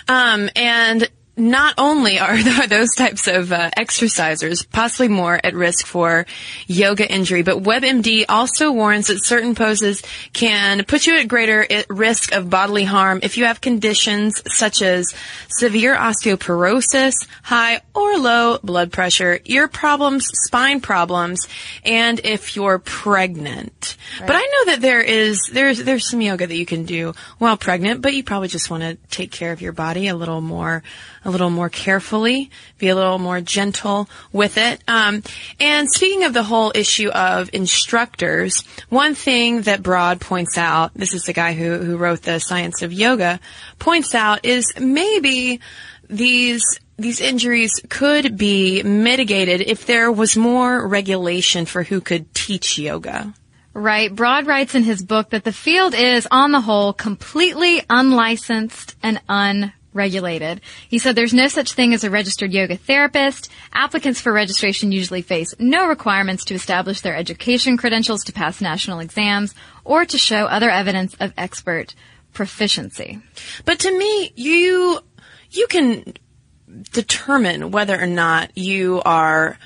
Um, 0.07 0.49
and 0.55 1.09
not 1.37 1.75
only 1.77 2.19
are 2.19 2.37
those 2.67 2.93
types 2.95 3.27
of 3.27 3.51
uh, 3.51 3.69
exercisers 3.77 4.65
possibly 4.71 5.07
more 5.07 5.39
at 5.43 5.53
risk 5.53 5.85
for 5.85 6.25
yoga 6.67 7.09
injury, 7.11 7.43
but 7.43 7.63
WebMD 7.63 8.25
also 8.29 8.71
warns 8.71 9.07
that 9.07 9.23
certain 9.23 9.55
poses 9.55 10.01
can 10.33 10.83
put 10.85 11.05
you 11.05 11.17
at 11.17 11.27
greater 11.27 11.65
risk 11.89 12.33
of 12.33 12.49
bodily 12.49 12.83
harm 12.83 13.19
if 13.23 13.37
you 13.37 13.45
have 13.45 13.61
conditions 13.61 14.41
such 14.51 14.81
as 14.81 15.13
severe 15.47 15.95
osteoporosis, 15.95 17.27
high 17.43 17.81
or 17.93 18.17
low 18.17 18.57
blood 18.63 18.91
pressure, 18.91 19.39
ear 19.45 19.67
problems, 19.67 20.27
spine 20.45 20.79
problems, 20.81 21.47
and 21.83 22.21
if 22.23 22.55
you're 22.55 22.79
pregnant. 22.79 23.97
Right. 24.19 24.27
But 24.27 24.35
I 24.35 24.41
know 24.41 24.71
that 24.71 24.81
there 24.81 25.01
is 25.01 25.49
there's 25.51 25.83
there's 25.83 26.09
some 26.09 26.21
yoga 26.21 26.47
that 26.47 26.55
you 26.55 26.65
can 26.65 26.85
do 26.85 27.13
while 27.37 27.57
pregnant, 27.57 28.01
but 28.01 28.13
you 28.13 28.23
probably 28.23 28.47
just 28.47 28.69
want 28.69 28.83
to 28.83 28.95
take 29.09 29.31
care 29.31 29.51
of 29.51 29.61
your 29.61 29.73
body 29.73 30.07
a 30.07 30.15
little 30.15 30.41
more 30.41 30.83
a 31.25 31.31
little 31.31 31.49
more 31.49 31.69
carefully, 31.69 32.51
be 32.77 32.87
a 32.87 32.95
little 32.95 33.17
more 33.17 33.41
gentle 33.41 34.07
with 34.31 34.57
it. 34.57 34.81
Um, 34.87 35.23
and 35.59 35.89
speaking 35.91 36.23
of 36.23 36.33
the 36.33 36.43
whole 36.43 36.71
issue 36.73 37.09
of 37.09 37.49
instructors, 37.51 38.63
one 38.89 39.15
thing 39.15 39.63
that 39.63 39.83
Broad 39.83 40.21
points 40.21 40.57
out, 40.57 40.93
this 40.93 41.13
is 41.13 41.23
the 41.23 41.33
guy 41.33 41.53
who, 41.53 41.79
who 41.79 41.97
wrote 41.97 42.21
the 42.21 42.39
Science 42.39 42.83
of 42.83 42.93
Yoga, 42.93 43.39
points 43.79 44.13
out 44.13 44.45
is 44.45 44.71
maybe 44.79 45.59
these 46.07 46.63
these 46.97 47.19
injuries 47.19 47.81
could 47.89 48.37
be 48.37 48.81
mitigated 48.81 49.59
if 49.59 49.85
there 49.85 50.09
was 50.09 50.37
more 50.37 50.87
regulation 50.87 51.65
for 51.65 51.83
who 51.83 51.99
could 51.99 52.33
teach 52.33 52.77
yoga. 52.77 53.33
Right. 53.73 54.15
Broad 54.15 54.47
writes 54.47 54.75
in 54.75 54.83
his 54.83 55.03
book 55.03 55.31
that 55.31 55.43
the 55.43 55.51
field 55.51 55.93
is, 55.93 56.25
on 56.31 56.53
the 56.53 56.61
whole, 56.61 56.93
completely 56.93 57.81
unlicensed 57.89 58.95
and 59.03 59.19
un 59.27 59.73
regulated. 59.95 60.61
He 60.87 60.99
said 60.99 61.15
there's 61.15 61.33
no 61.33 61.47
such 61.47 61.71
thing 61.73 61.93
as 61.93 62.03
a 62.03 62.09
registered 62.11 62.53
yoga 62.53 62.77
therapist. 62.77 63.49
Applicants 63.73 64.19
for 64.19 64.31
registration 64.31 64.91
usually 64.91 65.21
face 65.21 65.55
no 65.57 65.87
requirements 65.87 66.45
to 66.45 66.53
establish 66.53 67.01
their 67.01 67.15
education 67.15 67.77
credentials 67.77 68.23
to 68.25 68.33
pass 68.33 68.61
national 68.61 68.99
exams 68.99 69.55
or 69.83 70.05
to 70.05 70.17
show 70.17 70.45
other 70.45 70.69
evidence 70.69 71.15
of 71.19 71.33
expert 71.37 71.95
proficiency. 72.33 73.19
But 73.63 73.79
to 73.79 73.97
me, 73.97 74.31
you, 74.35 74.99
you 75.49 75.67
can 75.67 76.13
determine 76.91 77.71
whether 77.71 77.99
or 77.99 78.07
not 78.07 78.57
you 78.57 79.01
are, 79.05 79.57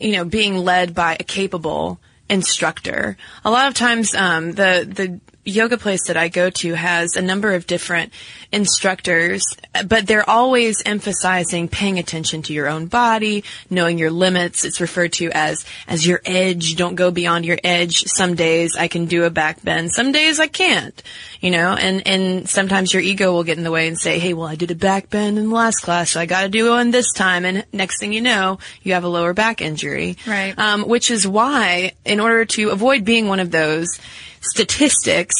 you 0.00 0.12
know, 0.12 0.24
being 0.24 0.56
led 0.56 0.94
by 0.94 1.16
a 1.20 1.24
capable 1.24 2.00
instructor. 2.28 3.16
A 3.44 3.50
lot 3.50 3.68
of 3.68 3.74
times, 3.74 4.14
um, 4.14 4.52
the 4.52 4.88
the 4.88 5.20
yoga 5.44 5.78
place 5.78 6.06
that 6.08 6.16
I 6.16 6.28
go 6.28 6.50
to 6.50 6.74
has 6.74 7.16
a 7.16 7.22
number 7.22 7.54
of 7.54 7.66
different 7.66 8.12
instructors, 8.52 9.42
but 9.86 10.06
they're 10.06 10.28
always 10.28 10.82
emphasizing 10.84 11.68
paying 11.68 11.98
attention 11.98 12.42
to 12.42 12.52
your 12.52 12.68
own 12.68 12.86
body, 12.86 13.44
knowing 13.68 13.98
your 13.98 14.10
limits. 14.10 14.64
It's 14.64 14.80
referred 14.80 15.12
to 15.14 15.30
as, 15.32 15.64
as 15.88 16.06
your 16.06 16.20
edge. 16.24 16.76
Don't 16.76 16.94
go 16.94 17.10
beyond 17.10 17.44
your 17.44 17.58
edge. 17.62 18.04
Some 18.04 18.34
days 18.34 18.76
I 18.76 18.88
can 18.88 19.06
do 19.06 19.24
a 19.24 19.30
back 19.30 19.62
bend. 19.62 19.92
Some 19.92 20.12
days 20.12 20.40
I 20.40 20.46
can't, 20.46 21.00
you 21.40 21.50
know, 21.50 21.74
and, 21.74 22.06
and 22.06 22.48
sometimes 22.48 22.92
your 22.92 23.02
ego 23.02 23.32
will 23.32 23.44
get 23.44 23.58
in 23.58 23.64
the 23.64 23.70
way 23.70 23.88
and 23.88 23.98
say, 23.98 24.18
Hey, 24.18 24.34
well, 24.34 24.46
I 24.46 24.54
did 24.54 24.70
a 24.70 24.76
back 24.76 25.10
bend 25.10 25.38
in 25.38 25.48
the 25.48 25.54
last 25.54 25.80
class, 25.82 26.12
so 26.12 26.20
I 26.20 26.26
got 26.26 26.42
to 26.42 26.48
do 26.48 26.70
one 26.70 26.90
this 26.90 27.12
time. 27.12 27.44
And 27.44 27.66
next 27.72 27.98
thing 27.98 28.12
you 28.12 28.20
know, 28.20 28.58
you 28.82 28.94
have 28.94 29.04
a 29.04 29.08
lower 29.08 29.34
back 29.34 29.60
injury. 29.60 30.16
Right. 30.26 30.58
Um, 30.58 30.82
which 30.82 31.10
is 31.10 31.26
why 31.26 31.92
in 32.04 32.20
order 32.20 32.44
to 32.44 32.70
avoid 32.70 33.04
being 33.04 33.28
one 33.28 33.40
of 33.40 33.50
those, 33.50 33.98
statistics, 34.44 35.34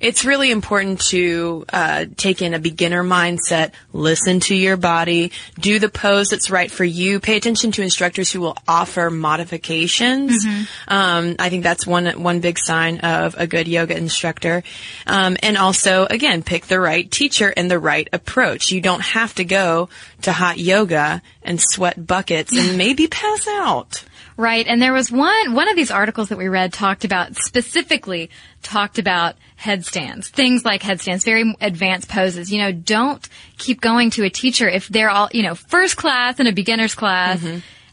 it's 0.00 0.24
really 0.24 0.50
important 0.50 1.00
to 1.08 1.64
uh, 1.72 2.06
take 2.16 2.42
in 2.42 2.54
a 2.54 2.58
beginner 2.58 3.02
mindset, 3.02 3.72
listen 3.92 4.40
to 4.40 4.54
your 4.54 4.76
body, 4.76 5.32
do 5.58 5.78
the 5.78 5.88
pose 5.88 6.28
that's 6.28 6.50
right 6.50 6.70
for 6.70 6.84
you, 6.84 7.20
pay 7.20 7.36
attention 7.36 7.72
to 7.72 7.82
instructors 7.82 8.30
who 8.30 8.40
will 8.40 8.56
offer 8.66 9.10
modifications. 9.10 10.44
Um, 10.86 11.36
I 11.38 11.48
think 11.48 11.62
that's 11.62 11.86
one 11.86 12.06
one 12.22 12.40
big 12.40 12.58
sign 12.58 12.98
of 13.00 13.34
a 13.38 13.46
good 13.46 13.68
yoga 13.68 13.96
instructor, 13.96 14.62
um, 15.06 15.36
and 15.42 15.56
also 15.56 16.06
again 16.06 16.42
pick 16.42 16.66
the 16.66 16.80
right 16.80 17.10
teacher 17.10 17.52
and 17.56 17.70
the 17.70 17.78
right 17.78 18.08
approach. 18.12 18.70
You 18.70 18.80
don't 18.80 19.02
have 19.02 19.34
to 19.36 19.44
go 19.44 19.88
to 20.22 20.32
hot 20.32 20.58
yoga 20.58 21.22
and 21.42 21.60
sweat 21.60 22.06
buckets 22.06 22.56
and 22.56 22.78
maybe 22.78 23.06
pass 23.06 23.46
out. 23.48 24.04
Right. 24.38 24.68
And 24.68 24.80
there 24.80 24.92
was 24.92 25.10
one, 25.10 25.52
one 25.52 25.68
of 25.68 25.74
these 25.74 25.90
articles 25.90 26.28
that 26.28 26.38
we 26.38 26.46
read 26.46 26.72
talked 26.72 27.04
about, 27.04 27.34
specifically 27.34 28.30
talked 28.62 29.00
about 29.00 29.34
headstands, 29.56 30.28
things 30.28 30.64
like 30.64 30.80
headstands, 30.80 31.24
very 31.24 31.56
advanced 31.60 32.08
poses. 32.08 32.52
You 32.52 32.58
know, 32.58 32.70
don't 32.70 33.28
keep 33.56 33.80
going 33.80 34.10
to 34.10 34.22
a 34.22 34.30
teacher 34.30 34.68
if 34.68 34.86
they're 34.86 35.10
all, 35.10 35.28
you 35.32 35.42
know, 35.42 35.56
first 35.56 35.96
class 35.96 36.38
and 36.38 36.46
a 36.46 36.52
beginner's 36.52 36.94
class. 36.94 37.44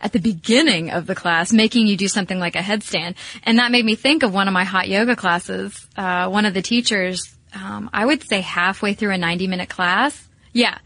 At 0.01 0.11
the 0.11 0.19
beginning 0.19 0.91
of 0.91 1.07
the 1.07 1.15
class, 1.15 1.51
making 1.51 1.87
you 1.87 1.97
do 1.97 2.07
something 2.07 2.37
like 2.37 2.55
a 2.55 2.59
headstand. 2.59 3.15
And 3.41 3.57
that 3.57 3.71
made 3.71 3.83
me 3.83 3.95
think 3.95 4.21
of 4.21 4.31
one 4.31 4.47
of 4.47 4.53
my 4.53 4.65
hot 4.65 4.87
yoga 4.87 5.15
classes. 5.15 5.87
Uh, 5.97 6.29
one 6.29 6.45
of 6.45 6.53
the 6.53 6.61
teachers, 6.61 7.35
um, 7.55 7.89
I 7.91 8.05
would 8.05 8.21
say 8.21 8.41
halfway 8.41 8.93
through 8.93 9.13
a 9.13 9.17
90 9.17 9.47
minute 9.47 9.69
class. 9.69 10.27
Yeah 10.53 10.77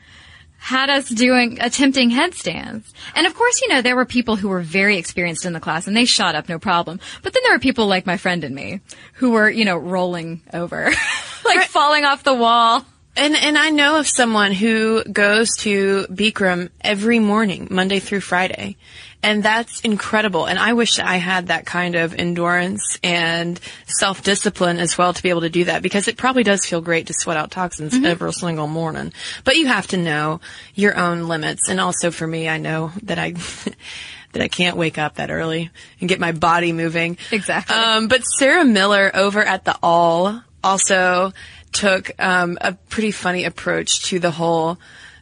had 0.59 0.89
us 0.89 1.09
doing 1.09 1.57
attempting 1.61 2.09
headstands. 2.09 2.93
And 3.15 3.25
of 3.25 3.33
course, 3.33 3.61
you 3.61 3.69
know, 3.69 3.81
there 3.81 3.95
were 3.95 4.05
people 4.05 4.35
who 4.35 4.49
were 4.49 4.61
very 4.61 4.97
experienced 4.97 5.45
in 5.45 5.53
the 5.53 5.59
class 5.59 5.87
and 5.87 5.95
they 5.95 6.05
shot 6.05 6.35
up 6.35 6.49
no 6.49 6.59
problem. 6.59 6.99
But 7.23 7.33
then 7.33 7.43
there 7.43 7.53
were 7.53 7.59
people 7.59 7.87
like 7.87 8.05
my 8.05 8.17
friend 8.17 8.43
and 8.43 8.53
me 8.53 8.81
who 9.13 9.31
were, 9.31 9.49
you 9.49 9.65
know, 9.65 9.77
rolling 9.77 10.41
over, 10.53 10.91
like 11.45 11.67
falling 11.67 12.03
off 12.03 12.23
the 12.23 12.33
wall. 12.33 12.85
And 13.15 13.35
and 13.35 13.57
I 13.57 13.69
know 13.69 13.99
of 13.99 14.07
someone 14.07 14.51
who 14.51 15.03
goes 15.03 15.49
to 15.59 16.05
Bikram 16.09 16.69
every 16.81 17.19
morning, 17.19 17.67
Monday 17.71 17.99
through 17.99 18.21
Friday. 18.21 18.77
And 19.21 19.43
that's 19.43 19.81
incredible. 19.81 20.45
And 20.45 20.57
I 20.57 20.73
wish 20.73 20.97
I 20.97 21.17
had 21.17 21.47
that 21.47 21.65
kind 21.65 21.95
of 21.95 22.13
endurance 22.13 22.97
and 23.03 23.59
self-discipline 23.85 24.79
as 24.79 24.97
well 24.97 25.13
to 25.13 25.21
be 25.21 25.29
able 25.29 25.41
to 25.41 25.49
do 25.49 25.65
that 25.65 25.81
because 25.81 26.07
it 26.07 26.15
probably 26.15 26.43
does 26.43 26.65
feel 26.65 26.79
great 26.79 27.07
to 27.07 27.13
sweat 27.13 27.35
out 27.35 27.51
toxins 27.51 27.93
every 28.05 28.31
single 28.31 28.67
morning. 28.67 29.11
But 29.43 29.57
you 29.57 29.67
have 29.67 29.87
to 29.87 29.97
know 29.97 30.39
your 30.73 30.97
own 30.97 31.27
limits. 31.27 31.67
And 31.67 31.81
also 31.81 32.11
for 32.11 32.25
me, 32.25 32.47
I 32.47 32.59
know 32.59 32.93
that 33.03 33.19
I, 33.19 33.31
that 34.31 34.41
I 34.41 34.47
can't 34.47 34.77
wake 34.77 34.97
up 34.97 35.15
that 35.15 35.31
early 35.31 35.69
and 35.99 36.07
get 36.07 36.21
my 36.21 36.31
body 36.31 36.71
moving. 36.71 37.17
Exactly. 37.31 37.75
Um, 37.75 38.07
but 38.07 38.21
Sarah 38.21 38.65
Miller 38.65 39.11
over 39.13 39.43
at 39.43 39.65
the 39.65 39.77
Awl 39.83 40.41
also 40.63 41.33
took 41.71 42.11
um, 42.19 42.57
a 42.61 42.73
pretty 42.73 43.11
funny 43.11 43.45
approach 43.45 44.03
to 44.05 44.19
the 44.19 44.31
whole 44.31 44.77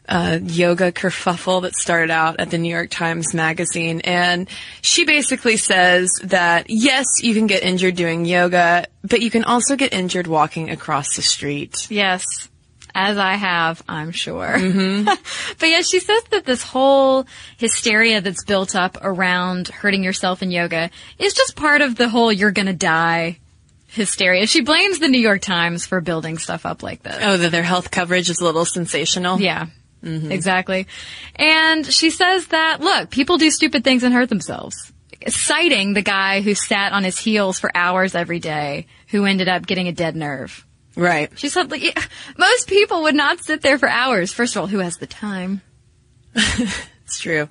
uh, 0.07 0.39
yoga 0.41 0.91
kerfuffle 0.91 1.63
that 1.63 1.75
started 1.75 2.11
out 2.11 2.39
at 2.39 2.49
the 2.49 2.57
New 2.57 2.69
York 2.69 2.89
Times 2.89 3.33
Magazine, 3.33 4.01
and 4.01 4.49
she 4.81 5.05
basically 5.05 5.57
says 5.57 6.09
that 6.23 6.69
yes, 6.69 7.05
you 7.21 7.33
can 7.33 7.47
get 7.47 7.63
injured 7.63 7.95
doing 7.95 8.25
yoga, 8.25 8.85
but 9.03 9.21
you 9.21 9.29
can 9.29 9.43
also 9.43 9.75
get 9.75 9.93
injured 9.93 10.27
walking 10.27 10.69
across 10.69 11.15
the 11.15 11.21
street. 11.21 11.89
Yes. 11.89 12.25
As 12.99 13.19
I 13.19 13.35
have, 13.35 13.83
I'm 13.87 14.11
sure. 14.11 14.53
but 15.03 15.69
yeah, 15.69 15.81
she 15.81 15.99
says 15.99 16.23
that 16.31 16.45
this 16.45 16.63
whole 16.63 17.27
hysteria 17.57 18.21
that's 18.21 18.43
built 18.43 18.75
up 18.75 18.97
around 19.01 19.67
hurting 19.67 20.03
yourself 20.03 20.41
in 20.41 20.49
yoga 20.49 20.89
is 21.19 21.35
just 21.35 21.55
part 21.55 21.81
of 21.81 21.95
the 21.95 22.09
whole 22.09 22.31
you're 22.31 22.49
gonna 22.49 22.73
die 22.73 23.37
hysteria. 23.89 24.47
She 24.47 24.61
blames 24.61 24.99
the 24.99 25.07
New 25.07 25.19
York 25.19 25.41
Times 25.41 25.85
for 25.85 26.01
building 26.01 26.37
stuff 26.37 26.65
up 26.65 26.81
like 26.81 27.03
this. 27.03 27.17
Oh, 27.21 27.37
that 27.37 27.51
their 27.51 27.63
health 27.63 27.91
coverage 27.91 28.29
is 28.29 28.39
a 28.39 28.45
little 28.45 28.65
sensational. 28.65 29.39
Yeah. 29.39 29.67
Mm-hmm. 30.07 30.31
Exactly. 30.31 30.87
And 31.35 31.85
she 31.85 32.09
says 32.09 32.47
that, 32.47 32.79
look, 32.79 33.09
people 33.09 33.37
do 33.37 33.51
stupid 33.51 33.83
things 33.83 34.03
and 34.03 34.13
hurt 34.13 34.29
themselves. 34.29 34.93
Citing 35.27 35.93
the 35.93 36.01
guy 36.01 36.41
who 36.41 36.55
sat 36.55 36.93
on 36.93 37.03
his 37.03 37.17
heels 37.17 37.59
for 37.59 37.71
hours 37.75 38.15
every 38.15 38.39
day, 38.39 38.87
who 39.09 39.25
ended 39.25 39.49
up 39.49 39.65
getting 39.65 39.87
a 39.87 39.91
dead 39.91 40.15
nerve. 40.15 40.65
Right. 40.95 41.31
She 41.37 41.49
said, 41.49 41.69
like, 41.69 41.97
most 42.37 42.67
people 42.67 43.03
would 43.03 43.15
not 43.15 43.39
sit 43.39 43.61
there 43.61 43.77
for 43.77 43.89
hours. 43.89 44.31
First 44.31 44.55
of 44.55 44.61
all, 44.61 44.67
who 44.67 44.79
has 44.79 44.97
the 44.97 45.07
time? 45.07 45.61
It's 47.07 47.19
true. 47.19 47.47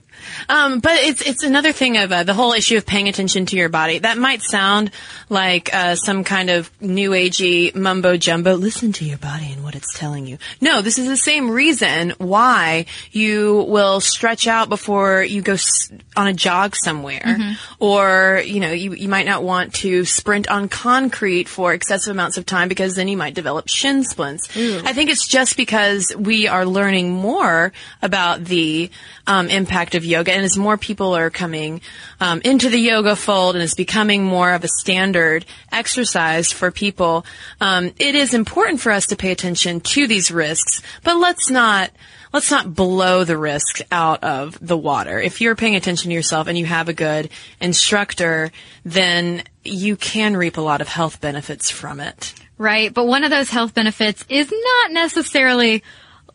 Um, 0.51 0.81
but 0.81 0.99
it's 0.99 1.23
it's 1.23 1.43
another 1.43 1.73
thing 1.73 1.97
of 1.97 2.13
uh, 2.13 2.25
the 2.25 2.35
whole 2.35 2.53
issue 2.53 2.77
of 2.77 2.85
paying 2.85 3.09
attention 3.09 3.47
to 3.47 3.57
your 3.57 3.71
body. 3.71 3.99
That 4.01 4.19
might 4.19 4.43
sound 4.43 4.91
like 5.31 5.75
uh, 5.75 5.95
some 5.97 6.25
kind 6.25 6.51
of 6.51 6.71
new 6.81 7.11
agey 7.13 7.75
mumbo 7.75 8.19
jumbo. 8.19 8.55
Listen 8.55 8.93
to 8.93 9.05
your 9.07 9.17
body 9.19 9.51
and 9.53 9.65
what 9.65 9.75
it's 9.75 9.97
telling 9.99 10.27
you. 10.27 10.37
No, 10.61 10.83
this 10.83 10.99
is 10.99 11.07
the 11.09 11.17
same 11.17 11.51
reason 11.51 12.13
why 12.19 12.85
you 13.13 13.65
will 13.69 14.01
stretch 14.01 14.47
out 14.47 14.69
before 14.69 15.23
you 15.23 15.41
go 15.41 15.55
s- 15.55 15.91
on 16.17 16.27
a 16.27 16.33
jog 16.35 16.77
somewhere, 16.77 17.57
or 17.79 18.43
you 18.45 18.61
know 18.61 18.73
you 18.73 18.93
you 18.95 19.09
might 19.09 19.27
not 19.27 19.43
want 19.43 19.73
to 19.77 20.05
sprint 20.05 20.49
on 20.51 20.69
concrete 20.69 21.49
for 21.49 21.73
excessive 21.73 22.11
amounts 22.11 22.37
of 22.37 22.45
time 22.45 22.69
because 22.69 22.95
then 22.95 23.09
you 23.09 23.17
might 23.17 23.35
develop 23.35 23.69
shin 23.69 24.05
splints. 24.05 24.49
I 24.57 24.93
think 24.93 25.09
it's 25.11 25.27
just 25.27 25.57
because 25.57 26.15
we 26.15 26.47
are 26.49 26.67
learning 26.67 27.11
more 27.13 27.73
about 28.03 28.45
the 28.45 28.91
um, 29.27 29.46
impact 29.51 29.95
of 29.95 30.05
yoga, 30.05 30.33
and 30.33 30.45
as 30.45 30.57
more 30.57 30.77
people 30.77 31.17
are 31.17 31.31
coming 31.31 31.81
um, 32.21 32.41
into 32.45 32.69
the 32.69 32.79
yoga 32.79 33.17
fold, 33.17 33.57
and 33.57 33.63
it's 33.63 33.75
becoming 33.75 34.25
more 34.25 34.53
of 34.53 34.65
a 34.65 34.69
standard 34.69 35.45
exercise 35.73 36.53
for 36.53 36.71
people, 36.71 37.25
um, 37.61 37.93
it 37.99 38.15
is 38.15 38.35
important 38.35 38.81
for 38.81 38.93
us 38.93 39.07
to 39.07 39.17
pay 39.17 39.33
attention 39.33 39.81
to 39.81 40.07
these 40.07 40.31
risks. 40.31 40.83
But 41.03 41.17
let's 41.17 41.51
not 41.51 41.91
let's 42.33 42.51
not 42.51 42.75
blow 42.75 43.25
the 43.25 43.39
risks 43.39 43.83
out 43.91 44.23
of 44.23 44.59
the 44.61 44.77
water. 44.77 45.19
If 45.19 45.41
you're 45.41 45.57
paying 45.57 45.75
attention 45.75 46.11
to 46.11 46.15
yourself 46.15 46.49
and 46.49 46.59
you 46.59 46.67
have 46.67 46.89
a 46.89 46.93
good 46.93 47.31
instructor, 47.61 48.51
then 48.85 49.43
you 49.65 49.97
can 49.97 50.37
reap 50.37 50.59
a 50.59 50.61
lot 50.61 50.81
of 50.81 50.89
health 50.89 51.21
benefits 51.21 51.71
from 51.71 52.01
it. 52.01 52.35
Right. 52.59 52.93
But 52.93 53.07
one 53.07 53.25
of 53.25 53.31
those 53.31 53.51
health 53.51 53.75
benefits 53.75 54.25
is 54.29 54.51
not 54.51 54.93
necessarily 54.93 55.83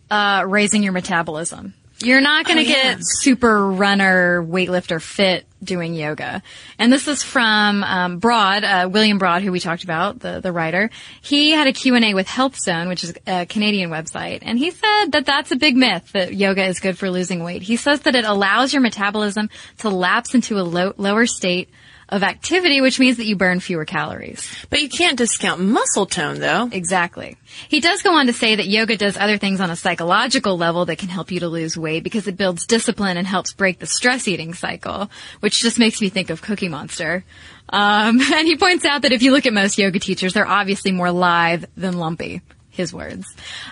uh, 0.10 0.44
raising 0.48 0.84
your 0.84 0.94
metabolism. 0.94 1.74
You're 2.04 2.22
not 2.22 2.46
going 2.46 2.58
to 2.58 2.64
Oh, 2.72 2.76
yeah. 2.76 2.94
get 2.96 3.00
super 3.02 3.68
runner, 3.72 4.44
weightlifter 4.44 5.02
fit 5.02 5.46
doing 5.64 5.94
yoga. 5.94 6.42
And 6.80 6.92
this 6.92 7.08
is 7.08 7.22
from 7.22 7.84
um, 7.84 8.18
Broad, 8.20 8.64
uh, 8.64 8.90
William 8.92 9.20
Broad, 9.20 9.44
who 9.44 9.52
we 9.52 9.60
talked 9.60 9.84
about, 9.84 10.20
the, 10.20 10.40
the 10.40 10.52
writer. 10.52 10.90
He 11.22 11.52
had 11.52 11.68
a 11.68 11.74
Q&A 11.74 12.14
with 12.16 12.28
Health 12.28 12.58
Zone, 12.60 12.88
which 12.88 13.04
is 13.04 13.14
a 13.28 13.46
Canadian 13.46 13.92
website. 13.92 14.40
And 14.42 14.58
he 14.58 14.72
said 14.72 15.12
that 15.12 15.26
that's 15.28 15.52
a 15.52 15.56
big 15.56 15.76
myth, 15.78 16.12
that 16.14 16.34
yoga 16.34 16.66
is 16.66 16.80
good 16.80 16.98
for 16.98 17.12
losing 17.12 17.44
weight. 17.44 17.62
He 17.62 17.76
says 17.76 18.02
that 18.02 18.16
it 18.16 18.26
allows 18.26 18.74
your 18.74 18.82
metabolism 18.82 19.50
to 19.80 19.90
lapse 19.90 20.34
into 20.34 20.58
a 20.60 20.64
low, 20.64 20.94
lower 20.98 21.28
state 21.28 21.70
of 22.12 22.24
activity, 22.24 22.82
which 22.82 23.00
means 23.00 23.18
that 23.18 23.26
you 23.26 23.36
burn 23.36 23.60
fewer 23.60 23.86
calories. 23.86 24.48
But 24.70 24.82
you 24.82 24.90
can't 24.90 25.18
discount 25.18 25.62
muscle 25.62 26.06
tone, 26.06 26.40
though. 26.40 26.70
Exactly. 26.72 27.38
He 27.70 27.80
does 27.80 28.02
go 28.02 28.14
on 28.14 28.28
to 28.28 28.34
say 28.34 28.56
that 28.56 28.68
yoga 28.68 28.98
does 28.98 29.18
other 29.18 29.38
things 29.38 29.62
on 29.62 29.72
a 29.72 29.76
psychological 29.76 30.58
level 30.58 30.86
that 30.86 30.98
can 30.98 31.10
help 31.10 31.32
you 31.32 31.40
to 31.40 31.48
lose 31.48 31.78
weight 31.78 32.04
because 32.04 32.28
it 32.28 32.38
builds 32.38 32.66
discipline 32.66 33.18
and 33.18 33.26
helps 33.26 33.54
break 33.54 33.80
the 33.80 33.86
stress 33.86 34.28
eating 34.28 34.54
cycle, 34.54 35.10
which 35.40 35.62
just 35.62 35.80
makes 35.80 36.02
me 36.02 36.10
think 36.10 36.30
of 36.30 36.42
Cookie 36.42 36.70
Monster. 36.70 37.24
Um, 37.70 38.20
and 38.34 38.48
he 38.48 38.58
points 38.58 38.84
out 38.84 39.04
that 39.04 39.14
if 39.14 39.22
you 39.22 39.32
look 39.32 39.46
at 39.46 39.54
most 39.54 39.78
yoga 39.78 40.00
teachers, 40.00 40.34
they're 40.34 40.48
obviously 40.48 40.92
more 40.92 41.12
live 41.12 41.66
than 41.78 41.98
lumpy. 41.98 42.42
His 42.82 42.92
words. 42.92 43.26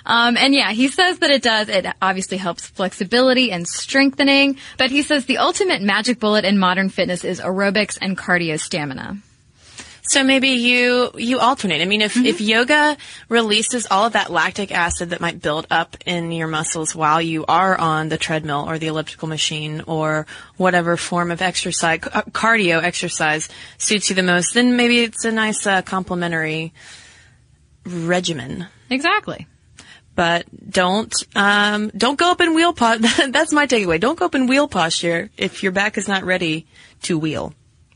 Um, 0.06 0.38
and 0.38 0.54
yeah, 0.54 0.72
he 0.72 0.88
says 0.88 1.18
that 1.20 1.32
it 1.32 1.42
does. 1.42 1.68
It 1.68 1.86
obviously 2.00 2.38
helps 2.38 2.68
flexibility 2.68 3.52
and 3.52 3.68
strengthening, 3.68 4.58
but 4.78 4.92
he 4.92 5.02
says 5.02 5.26
the 5.26 5.40
ultimate 5.40 5.82
magic 5.82 6.20
bullet 6.20 6.46
in 6.46 6.60
modern 6.60 6.90
fitness 6.90 7.24
is 7.26 7.42
aerobics 7.42 7.98
and 8.02 8.16
cardio 8.16 8.60
stamina. 8.60 9.18
So 10.04 10.24
maybe 10.24 10.50
you 10.50 11.12
you 11.18 11.38
alternate. 11.38 11.82
I 11.82 11.86
mean, 11.86 12.02
if 12.02 12.16
Mm-hmm. 12.16 12.26
if 12.26 12.42
yoga 12.42 12.98
releases 13.30 13.86
all 13.92 14.06
of 14.08 14.14
that 14.14 14.32
lactic 14.32 14.72
acid 14.72 15.12
that 15.12 15.22
might 15.22 15.40
build 15.42 15.66
up 15.70 15.98
in 16.06 16.32
your 16.32 16.48
muscles 16.48 16.96
while 16.96 17.22
you 17.22 17.46
are 17.48 17.78
on 17.78 18.10
the 18.10 18.18
treadmill 18.18 18.66
or 18.68 18.80
the 18.80 18.88
elliptical 18.88 19.28
machine 19.28 19.84
or 19.86 20.26
whatever 20.58 20.98
form 20.98 21.30
of 21.30 21.42
exercise, 21.42 22.00
cardio 22.00 22.82
exercise 22.82 23.50
suits 23.78 24.10
you 24.10 24.16
the 24.16 24.24
most, 24.24 24.54
then 24.56 24.76
maybe 24.76 25.04
it's 25.06 25.26
a 25.26 25.32
nice 25.32 25.68
uh, 25.68 25.82
complementary 25.84 26.74
regimen. 27.90 28.68
Exactly. 28.90 29.48
But 30.16 30.46
don't 30.70 31.14
um, 31.36 31.92
don't 31.96 32.20
go 32.20 32.32
up 32.32 32.42
in 32.42 32.54
wheel 32.54 32.74
posture. 32.74 33.28
That's 33.32 33.54
my 33.54 33.68
takeaway. 33.68 34.00
Don't 34.00 34.20
go 34.20 34.26
up 34.26 34.36
in 34.36 34.48
wheel 34.48 34.68
posture 34.68 35.30
if 35.38 35.64
your 35.64 35.72
back 35.72 35.98
is 35.98 36.08
not 36.08 36.24
ready 36.24 36.68
to 37.04 37.18
wheel. 37.18 37.54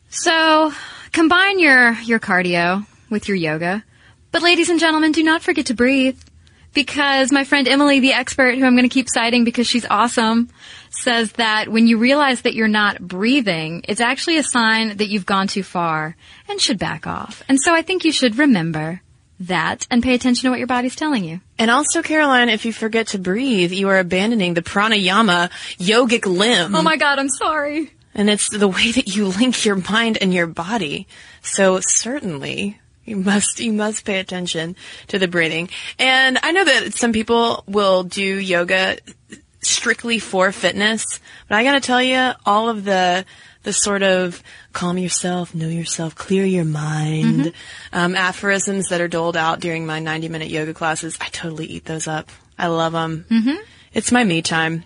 So 0.09 0.71
combine 1.11 1.59
your, 1.59 1.93
your 2.03 2.19
cardio 2.19 2.85
with 3.09 3.27
your 3.27 3.35
yoga. 3.35 3.83
But 4.31 4.41
ladies 4.41 4.69
and 4.69 4.79
gentlemen, 4.79 5.11
do 5.11 5.23
not 5.23 5.41
forget 5.41 5.65
to 5.67 5.73
breathe. 5.73 6.19
Because 6.73 7.31
my 7.31 7.43
friend 7.43 7.67
Emily, 7.67 7.99
the 7.99 8.13
expert 8.13 8.57
who 8.57 8.65
I'm 8.65 8.75
going 8.75 8.89
to 8.89 8.93
keep 8.93 9.07
citing 9.07 9.43
because 9.43 9.67
she's 9.67 9.85
awesome, 9.87 10.49
says 10.89 11.31
that 11.33 11.69
when 11.69 11.85
you 11.85 11.99
realize 11.99 12.41
that 12.41 12.55
you're 12.55 12.67
not 12.67 12.99
breathing, 12.99 13.85
it's 13.87 14.01
actually 14.01 14.37
a 14.37 14.43
sign 14.43 14.97
that 14.97 15.07
you've 15.07 15.27
gone 15.27 15.47
too 15.47 15.61
far 15.61 16.15
and 16.49 16.59
should 16.59 16.79
back 16.79 17.05
off. 17.05 17.43
And 17.47 17.59
so 17.61 17.75
I 17.75 17.83
think 17.83 18.05
you 18.05 18.11
should 18.11 18.39
remember 18.39 19.02
that 19.47 19.87
and 19.89 20.03
pay 20.03 20.13
attention 20.13 20.47
to 20.47 20.49
what 20.49 20.59
your 20.59 20.67
body's 20.67 20.95
telling 20.95 21.23
you. 21.23 21.41
And 21.57 21.71
also, 21.71 22.01
Caroline, 22.01 22.49
if 22.49 22.65
you 22.65 22.73
forget 22.73 23.07
to 23.07 23.19
breathe, 23.19 23.71
you 23.71 23.89
are 23.89 23.99
abandoning 23.99 24.53
the 24.53 24.61
pranayama 24.61 25.49
yogic 25.77 26.25
limb. 26.25 26.75
Oh 26.75 26.81
my 26.81 26.97
god, 26.97 27.19
I'm 27.19 27.29
sorry. 27.29 27.91
And 28.15 28.29
it's 28.29 28.49
the 28.49 28.67
way 28.67 28.91
that 28.91 29.15
you 29.15 29.27
link 29.27 29.65
your 29.65 29.75
mind 29.75 30.17
and 30.21 30.33
your 30.33 30.47
body. 30.47 31.07
So 31.41 31.79
certainly 31.79 32.79
you 33.05 33.17
must, 33.17 33.59
you 33.59 33.73
must 33.73 34.05
pay 34.05 34.19
attention 34.19 34.75
to 35.07 35.19
the 35.19 35.27
breathing. 35.27 35.69
And 35.99 36.37
I 36.41 36.51
know 36.51 36.63
that 36.63 36.93
some 36.93 37.11
people 37.11 37.63
will 37.67 38.03
do 38.03 38.23
yoga 38.23 38.97
strictly 39.65 40.19
for 40.19 40.51
fitness, 40.51 41.19
but 41.47 41.55
I 41.55 41.63
gotta 41.63 41.79
tell 41.81 42.01
you, 42.01 42.31
all 42.45 42.69
of 42.69 42.83
the, 42.83 43.25
the 43.63 43.73
sort 43.73 44.03
of 44.03 44.41
calm 44.73 44.97
yourself, 44.97 45.55
know 45.55 45.67
yourself, 45.67 46.15
clear 46.15 46.45
your 46.45 46.65
mind, 46.65 47.53
um, 47.93 48.15
aphorisms 48.15 48.89
that 48.89 49.01
are 49.01 49.07
doled 49.07 49.37
out 49.37 49.59
during 49.59 49.85
my 49.85 49.99
90 49.99 50.29
minute 50.29 50.49
yoga 50.49 50.73
classes, 50.73 51.17
I 51.21 51.29
totally 51.29 51.65
eat 51.65 51.85
those 51.85 52.07
up. 52.07 52.29
I 52.57 52.67
love 52.67 52.93
them. 52.93 53.25
Mm-hmm. 53.29 53.63
It's 53.93 54.11
my 54.11 54.23
me 54.23 54.41
time. 54.41 54.83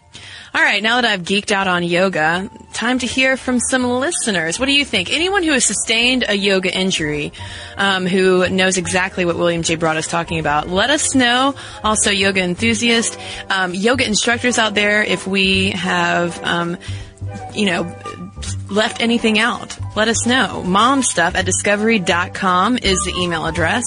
All 0.54 0.62
right, 0.62 0.84
now 0.84 1.00
that 1.00 1.06
I've 1.06 1.22
geeked 1.22 1.52
out 1.52 1.68
on 1.68 1.84
yoga, 1.84 2.50
time 2.74 3.00
to 3.00 3.06
hear 3.06 3.38
from 3.38 3.60
some 3.60 3.86
listeners. 3.86 4.60
What 4.60 4.66
do 4.66 4.74
you 4.74 4.84
think? 4.84 5.14
Anyone 5.14 5.44
who 5.44 5.52
has 5.52 5.64
sustained 5.64 6.26
a 6.28 6.34
yoga 6.34 6.76
injury, 6.76 7.32
um, 7.78 8.06
who 8.06 8.48
knows 8.50 8.78
exactly 8.78 9.24
what 9.24 9.38
William 9.38 9.64
J. 9.64 9.76
Broad 9.76 9.98
is 9.98 10.08
talking 10.08 10.40
about, 10.40 10.68
let 10.68 10.90
us 10.90 11.16
know. 11.16 11.56
Also, 11.84 12.12
yoga 12.12 12.42
enthusiasts, 12.42 13.18
um, 13.50 13.74
yoga 13.74 14.06
instructors 14.06 14.58
out 14.58 14.74
there, 14.74 15.04
if 15.04 15.26
we 15.26 15.72
have, 15.72 16.44
um, 16.44 16.78
you 17.54 17.66
know, 17.66 17.96
left 18.70 19.02
anything 19.02 19.40
out, 19.40 19.78
let 19.96 20.08
us 20.08 20.26
know. 20.26 20.64
Momstuff 20.66 21.36
at 21.36 21.46
discovery.com 21.46 22.78
is 22.78 23.00
the 23.06 23.14
email 23.18 23.46
address. 23.46 23.84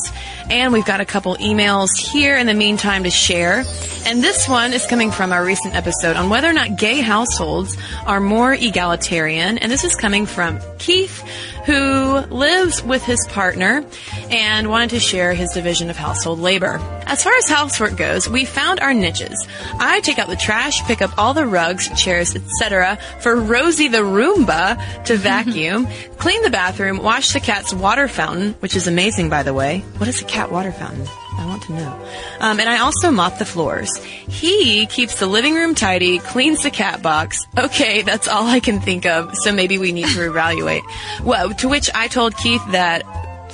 And 0.50 0.72
we've 0.72 0.84
got 0.84 1.00
a 1.00 1.04
couple 1.04 1.36
emails 1.36 1.88
here 1.96 2.36
in 2.36 2.46
the 2.46 2.54
meantime 2.54 3.04
to 3.04 3.10
share. 3.10 3.64
And 4.06 4.22
this 4.22 4.48
one 4.48 4.72
is 4.72 4.86
coming 4.86 5.10
from 5.10 5.32
our 5.32 5.44
recent 5.44 5.74
episode 5.74 6.16
on 6.16 6.30
whether 6.30 6.48
or 6.48 6.52
not 6.52 6.78
gay 6.78 7.00
households 7.00 7.76
are 8.06 8.20
more 8.20 8.52
egalitarian. 8.52 9.58
And 9.58 9.70
this 9.70 9.84
is 9.84 9.94
coming 9.94 10.26
from 10.26 10.58
Keith, 10.78 11.22
who 11.66 12.18
lives 12.34 12.82
with 12.82 13.04
his 13.04 13.26
partner 13.28 13.84
and 14.30 14.68
wanted 14.68 14.90
to 14.90 15.00
share 15.00 15.34
his 15.34 15.50
division 15.52 15.90
of 15.90 15.96
household 15.96 16.38
labor. 16.38 16.78
As 17.06 17.22
far 17.22 17.34
as 17.36 17.48
housework 17.48 17.96
goes, 17.96 18.28
we 18.28 18.44
found 18.44 18.80
our 18.80 18.94
niches. 18.94 19.46
I 19.78 20.00
take 20.00 20.18
out 20.18 20.28
the 20.28 20.36
trash, 20.36 20.82
pick 20.84 21.02
up 21.02 21.16
all 21.18 21.34
the 21.34 21.46
rugs, 21.46 21.88
chairs, 22.00 22.34
etc. 22.34 22.98
for 23.20 23.36
Rosie 23.36 23.88
the 23.88 23.98
Roomba 23.98 25.04
to 25.04 25.16
vacuum, 25.30 25.86
clean 26.18 26.42
the 26.42 26.50
bathroom, 26.50 27.02
wash 27.02 27.32
the 27.32 27.40
cat's 27.40 27.72
water 27.74 28.08
fountain, 28.08 28.54
which 28.60 28.76
is 28.76 28.86
amazing 28.86 29.28
by 29.28 29.42
the 29.42 29.54
way. 29.54 29.80
What 29.98 30.08
is 30.08 30.20
a 30.22 30.24
cat 30.24 30.50
water 30.50 30.72
fountain? 30.72 31.06
I 31.38 31.46
want 31.46 31.62
to 31.64 31.72
know. 31.72 32.06
Um, 32.40 32.60
and 32.60 32.68
I 32.68 32.80
also 32.80 33.10
mop 33.10 33.38
the 33.38 33.44
floors. 33.44 33.94
He 33.96 34.86
keeps 34.86 35.18
the 35.20 35.26
living 35.26 35.54
room 35.54 35.74
tidy, 35.74 36.18
cleans 36.18 36.62
the 36.62 36.70
cat 36.70 37.02
box. 37.02 37.46
Okay, 37.56 38.02
that's 38.02 38.28
all 38.28 38.46
I 38.46 38.60
can 38.60 38.80
think 38.80 39.06
of. 39.06 39.34
So 39.36 39.52
maybe 39.52 39.78
we 39.78 39.92
need 39.92 40.06
to 40.08 40.26
evaluate. 40.28 40.82
Well, 41.22 41.50
to 41.54 41.68
which 41.68 41.90
I 41.94 42.08
told 42.08 42.36
Keith 42.36 42.62
that 42.72 43.04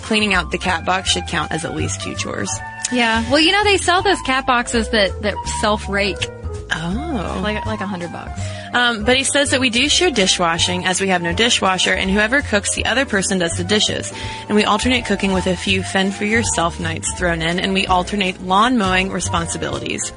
cleaning 0.02 0.34
out 0.34 0.50
the 0.50 0.58
cat 0.58 0.84
box 0.84 1.10
should 1.10 1.26
count 1.26 1.52
as 1.52 1.64
at 1.64 1.74
least 1.74 2.00
two 2.00 2.14
chores. 2.14 2.50
Yeah. 2.92 3.28
Well, 3.30 3.40
you 3.40 3.50
know 3.52 3.64
they 3.64 3.76
sell 3.78 4.02
those 4.02 4.20
cat 4.22 4.46
boxes 4.46 4.88
that 4.90 5.22
that 5.22 5.34
self 5.60 5.88
rake, 5.88 6.18
Oh. 6.78 7.40
like 7.42 7.64
like 7.66 7.80
a 7.80 7.86
hundred 7.86 8.12
bucks. 8.12 8.40
Um, 8.72 9.04
but 9.04 9.16
he 9.16 9.24
says 9.24 9.50
that 9.50 9.60
we 9.60 9.70
do 9.70 9.88
share 9.88 10.10
dishwashing 10.10 10.84
as 10.84 11.00
we 11.00 11.08
have 11.08 11.22
no 11.22 11.32
dishwasher, 11.32 11.94
and 11.94 12.10
whoever 12.10 12.42
cooks, 12.42 12.74
the 12.74 12.84
other 12.84 13.06
person 13.06 13.38
does 13.38 13.56
the 13.56 13.64
dishes. 13.64 14.12
And 14.48 14.56
we 14.56 14.64
alternate 14.64 15.06
cooking 15.06 15.32
with 15.32 15.46
a 15.46 15.56
few 15.56 15.82
fend 15.82 16.14
for 16.14 16.24
yourself 16.24 16.78
nights 16.78 17.12
thrown 17.18 17.40
in, 17.40 17.58
and 17.58 17.72
we 17.72 17.86
alternate 17.86 18.42
lawn 18.42 18.76
mowing 18.76 19.10
responsibilities. 19.10 20.12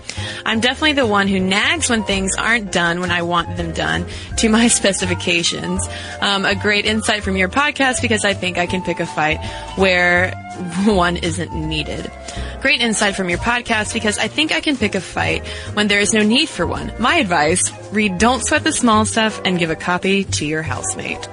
I'm 0.45 0.59
definitely 0.59 0.93
the 0.93 1.07
one 1.07 1.27
who 1.27 1.39
nags 1.39 1.89
when 1.89 2.03
things 2.03 2.35
aren't 2.35 2.71
done 2.71 2.99
when 2.99 3.11
I 3.11 3.21
want 3.21 3.55
them 3.55 3.71
done 3.71 4.05
to 4.37 4.49
my 4.49 4.67
specifications. 4.79 5.87
Um, 6.19 6.45
a 6.45 6.55
great 6.55 6.85
insight 6.85 7.23
from 7.23 7.37
your 7.37 7.49
podcast 7.49 8.01
because 8.01 8.25
I 8.25 8.33
think 8.33 8.57
I 8.57 8.65
can 8.65 8.81
pick 8.81 8.99
a 8.99 9.05
fight 9.05 9.39
where 9.77 10.31
one 10.85 11.17
isn't 11.17 11.53
needed. 11.53 12.11
Great 12.61 12.81
insight 12.81 13.15
from 13.15 13.29
your 13.29 13.39
podcast 13.39 13.93
because 13.93 14.17
I 14.17 14.27
think 14.27 14.51
I 14.51 14.59
can 14.59 14.75
pick 14.75 14.95
a 14.95 15.01
fight 15.01 15.47
when 15.73 15.87
there 15.87 15.99
is 15.99 16.13
no 16.13 16.21
need 16.21 16.49
for 16.49 16.67
one. 16.67 16.91
My 16.99 17.15
advice, 17.15 17.71
read 17.91 18.17
Don't 18.17 18.45
Sweat 18.45 18.63
the 18.63 18.73
Small 18.73 19.05
Stuff 19.05 19.41
and 19.45 19.57
give 19.57 19.69
a 19.69 19.75
copy 19.75 20.25
to 20.25 20.45
your 20.45 20.61
housemate. 20.61 21.27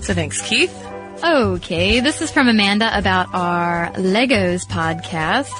So 0.00 0.14
thanks, 0.14 0.40
Keith. 0.40 0.74
Okay, 1.22 2.00
this 2.00 2.22
is 2.22 2.30
from 2.30 2.48
Amanda 2.48 2.90
about 2.96 3.34
our 3.34 3.92
Legos 3.92 4.66
podcast. 4.66 5.52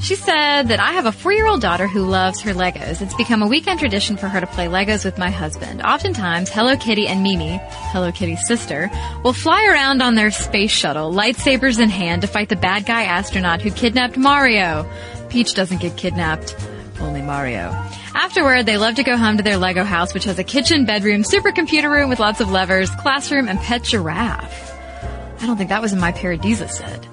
She 0.00 0.14
said 0.14 0.68
that 0.68 0.80
I 0.80 0.92
have 0.92 1.06
a 1.06 1.12
four-year-old 1.12 1.60
daughter 1.60 1.86
who 1.86 2.06
loves 2.06 2.40
her 2.42 2.54
Legos. 2.54 3.02
It's 3.02 3.14
become 3.14 3.42
a 3.42 3.46
weekend 3.46 3.80
tradition 3.80 4.16
for 4.16 4.28
her 4.28 4.40
to 4.40 4.46
play 4.46 4.66
Legos 4.66 5.04
with 5.04 5.18
my 5.18 5.28
husband. 5.28 5.82
Oftentimes, 5.82 6.48
Hello 6.50 6.76
Kitty 6.76 7.08
and 7.08 7.22
Mimi, 7.22 7.60
Hello 7.62 8.10
Kitty's 8.10 8.46
sister, 8.46 8.90
will 9.22 9.32
fly 9.32 9.66
around 9.66 10.00
on 10.00 10.14
their 10.14 10.30
space 10.30 10.70
shuttle, 10.70 11.12
lightsabers 11.12 11.78
in 11.78 11.90
hand, 11.90 12.22
to 12.22 12.28
fight 12.28 12.48
the 12.48 12.56
bad 12.56 12.86
guy 12.86 13.04
astronaut 13.04 13.60
who 13.60 13.70
kidnapped 13.70 14.16
Mario. 14.16 14.88
Peach 15.28 15.54
doesn't 15.54 15.80
get 15.82 15.96
kidnapped, 15.96 16.56
only 17.00 17.20
Mario. 17.20 17.70
Afterward, 18.14 18.64
they 18.64 18.78
love 18.78 18.94
to 18.94 19.02
go 19.02 19.16
home 19.16 19.36
to 19.36 19.42
their 19.42 19.58
Lego 19.58 19.84
house, 19.84 20.14
which 20.14 20.24
has 20.24 20.38
a 20.38 20.44
kitchen, 20.44 20.86
bedroom, 20.86 21.22
supercomputer 21.22 21.90
room 21.90 22.08
with 22.08 22.20
lots 22.20 22.40
of 22.40 22.50
levers, 22.50 22.88
classroom, 22.96 23.48
and 23.48 23.58
pet 23.58 23.82
giraffe. 23.82 24.72
I 25.40 25.46
don't 25.46 25.56
think 25.56 25.68
that 25.68 25.82
was 25.82 25.92
in 25.92 26.00
my 26.00 26.12
Paradisa 26.12 26.70
set. 26.70 27.06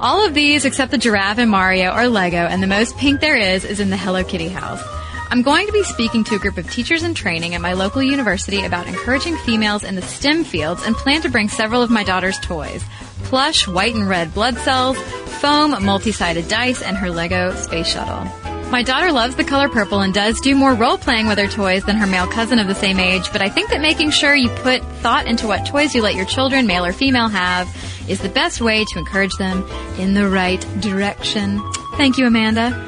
All 0.00 0.24
of 0.24 0.32
these, 0.32 0.64
except 0.64 0.92
the 0.92 0.98
giraffe 0.98 1.38
and 1.38 1.50
Mario, 1.50 1.88
are 1.88 2.08
Lego, 2.08 2.36
and 2.36 2.62
the 2.62 2.68
most 2.68 2.96
pink 2.98 3.20
there 3.20 3.34
is 3.34 3.64
is 3.64 3.80
in 3.80 3.90
the 3.90 3.96
Hello 3.96 4.22
Kitty 4.22 4.48
house. 4.48 4.80
I'm 5.32 5.42
going 5.42 5.66
to 5.66 5.72
be 5.72 5.82
speaking 5.82 6.22
to 6.24 6.36
a 6.36 6.38
group 6.38 6.56
of 6.56 6.70
teachers 6.70 7.02
in 7.02 7.14
training 7.14 7.56
at 7.56 7.60
my 7.60 7.72
local 7.72 8.00
university 8.00 8.64
about 8.64 8.86
encouraging 8.86 9.36
females 9.38 9.82
in 9.82 9.96
the 9.96 10.02
STEM 10.02 10.44
fields 10.44 10.84
and 10.84 10.94
plan 10.94 11.22
to 11.22 11.28
bring 11.28 11.48
several 11.48 11.82
of 11.82 11.90
my 11.90 12.04
daughter's 12.04 12.38
toys. 12.38 12.84
Plush, 13.24 13.66
white 13.66 13.96
and 13.96 14.08
red 14.08 14.32
blood 14.32 14.56
cells, 14.58 14.96
foam, 15.40 15.74
multi-sided 15.84 16.46
dice, 16.46 16.80
and 16.80 16.96
her 16.96 17.10
Lego 17.10 17.52
space 17.56 17.88
shuttle. 17.88 18.24
My 18.70 18.84
daughter 18.84 19.10
loves 19.10 19.34
the 19.34 19.44
color 19.44 19.68
purple 19.68 20.02
and 20.02 20.14
does 20.14 20.40
do 20.40 20.54
more 20.54 20.74
role 20.74 20.98
playing 20.98 21.26
with 21.26 21.38
her 21.38 21.48
toys 21.48 21.84
than 21.84 21.96
her 21.96 22.06
male 22.06 22.28
cousin 22.28 22.60
of 22.60 22.68
the 22.68 22.74
same 22.74 23.00
age, 23.00 23.32
but 23.32 23.42
I 23.42 23.48
think 23.48 23.70
that 23.70 23.80
making 23.80 24.10
sure 24.10 24.34
you 24.36 24.48
put 24.50 24.84
thought 25.00 25.26
into 25.26 25.48
what 25.48 25.66
toys 25.66 25.94
you 25.94 26.02
let 26.02 26.14
your 26.14 26.26
children, 26.26 26.66
male 26.68 26.84
or 26.84 26.92
female, 26.92 27.28
have 27.28 27.66
is 28.08 28.20
the 28.20 28.28
best 28.28 28.60
way 28.60 28.84
to 28.84 28.98
encourage 28.98 29.34
them 29.38 29.66
in 29.98 30.14
the 30.14 30.28
right 30.28 30.60
direction. 30.80 31.60
Thank 31.96 32.18
you, 32.18 32.26
Amanda. 32.26 32.84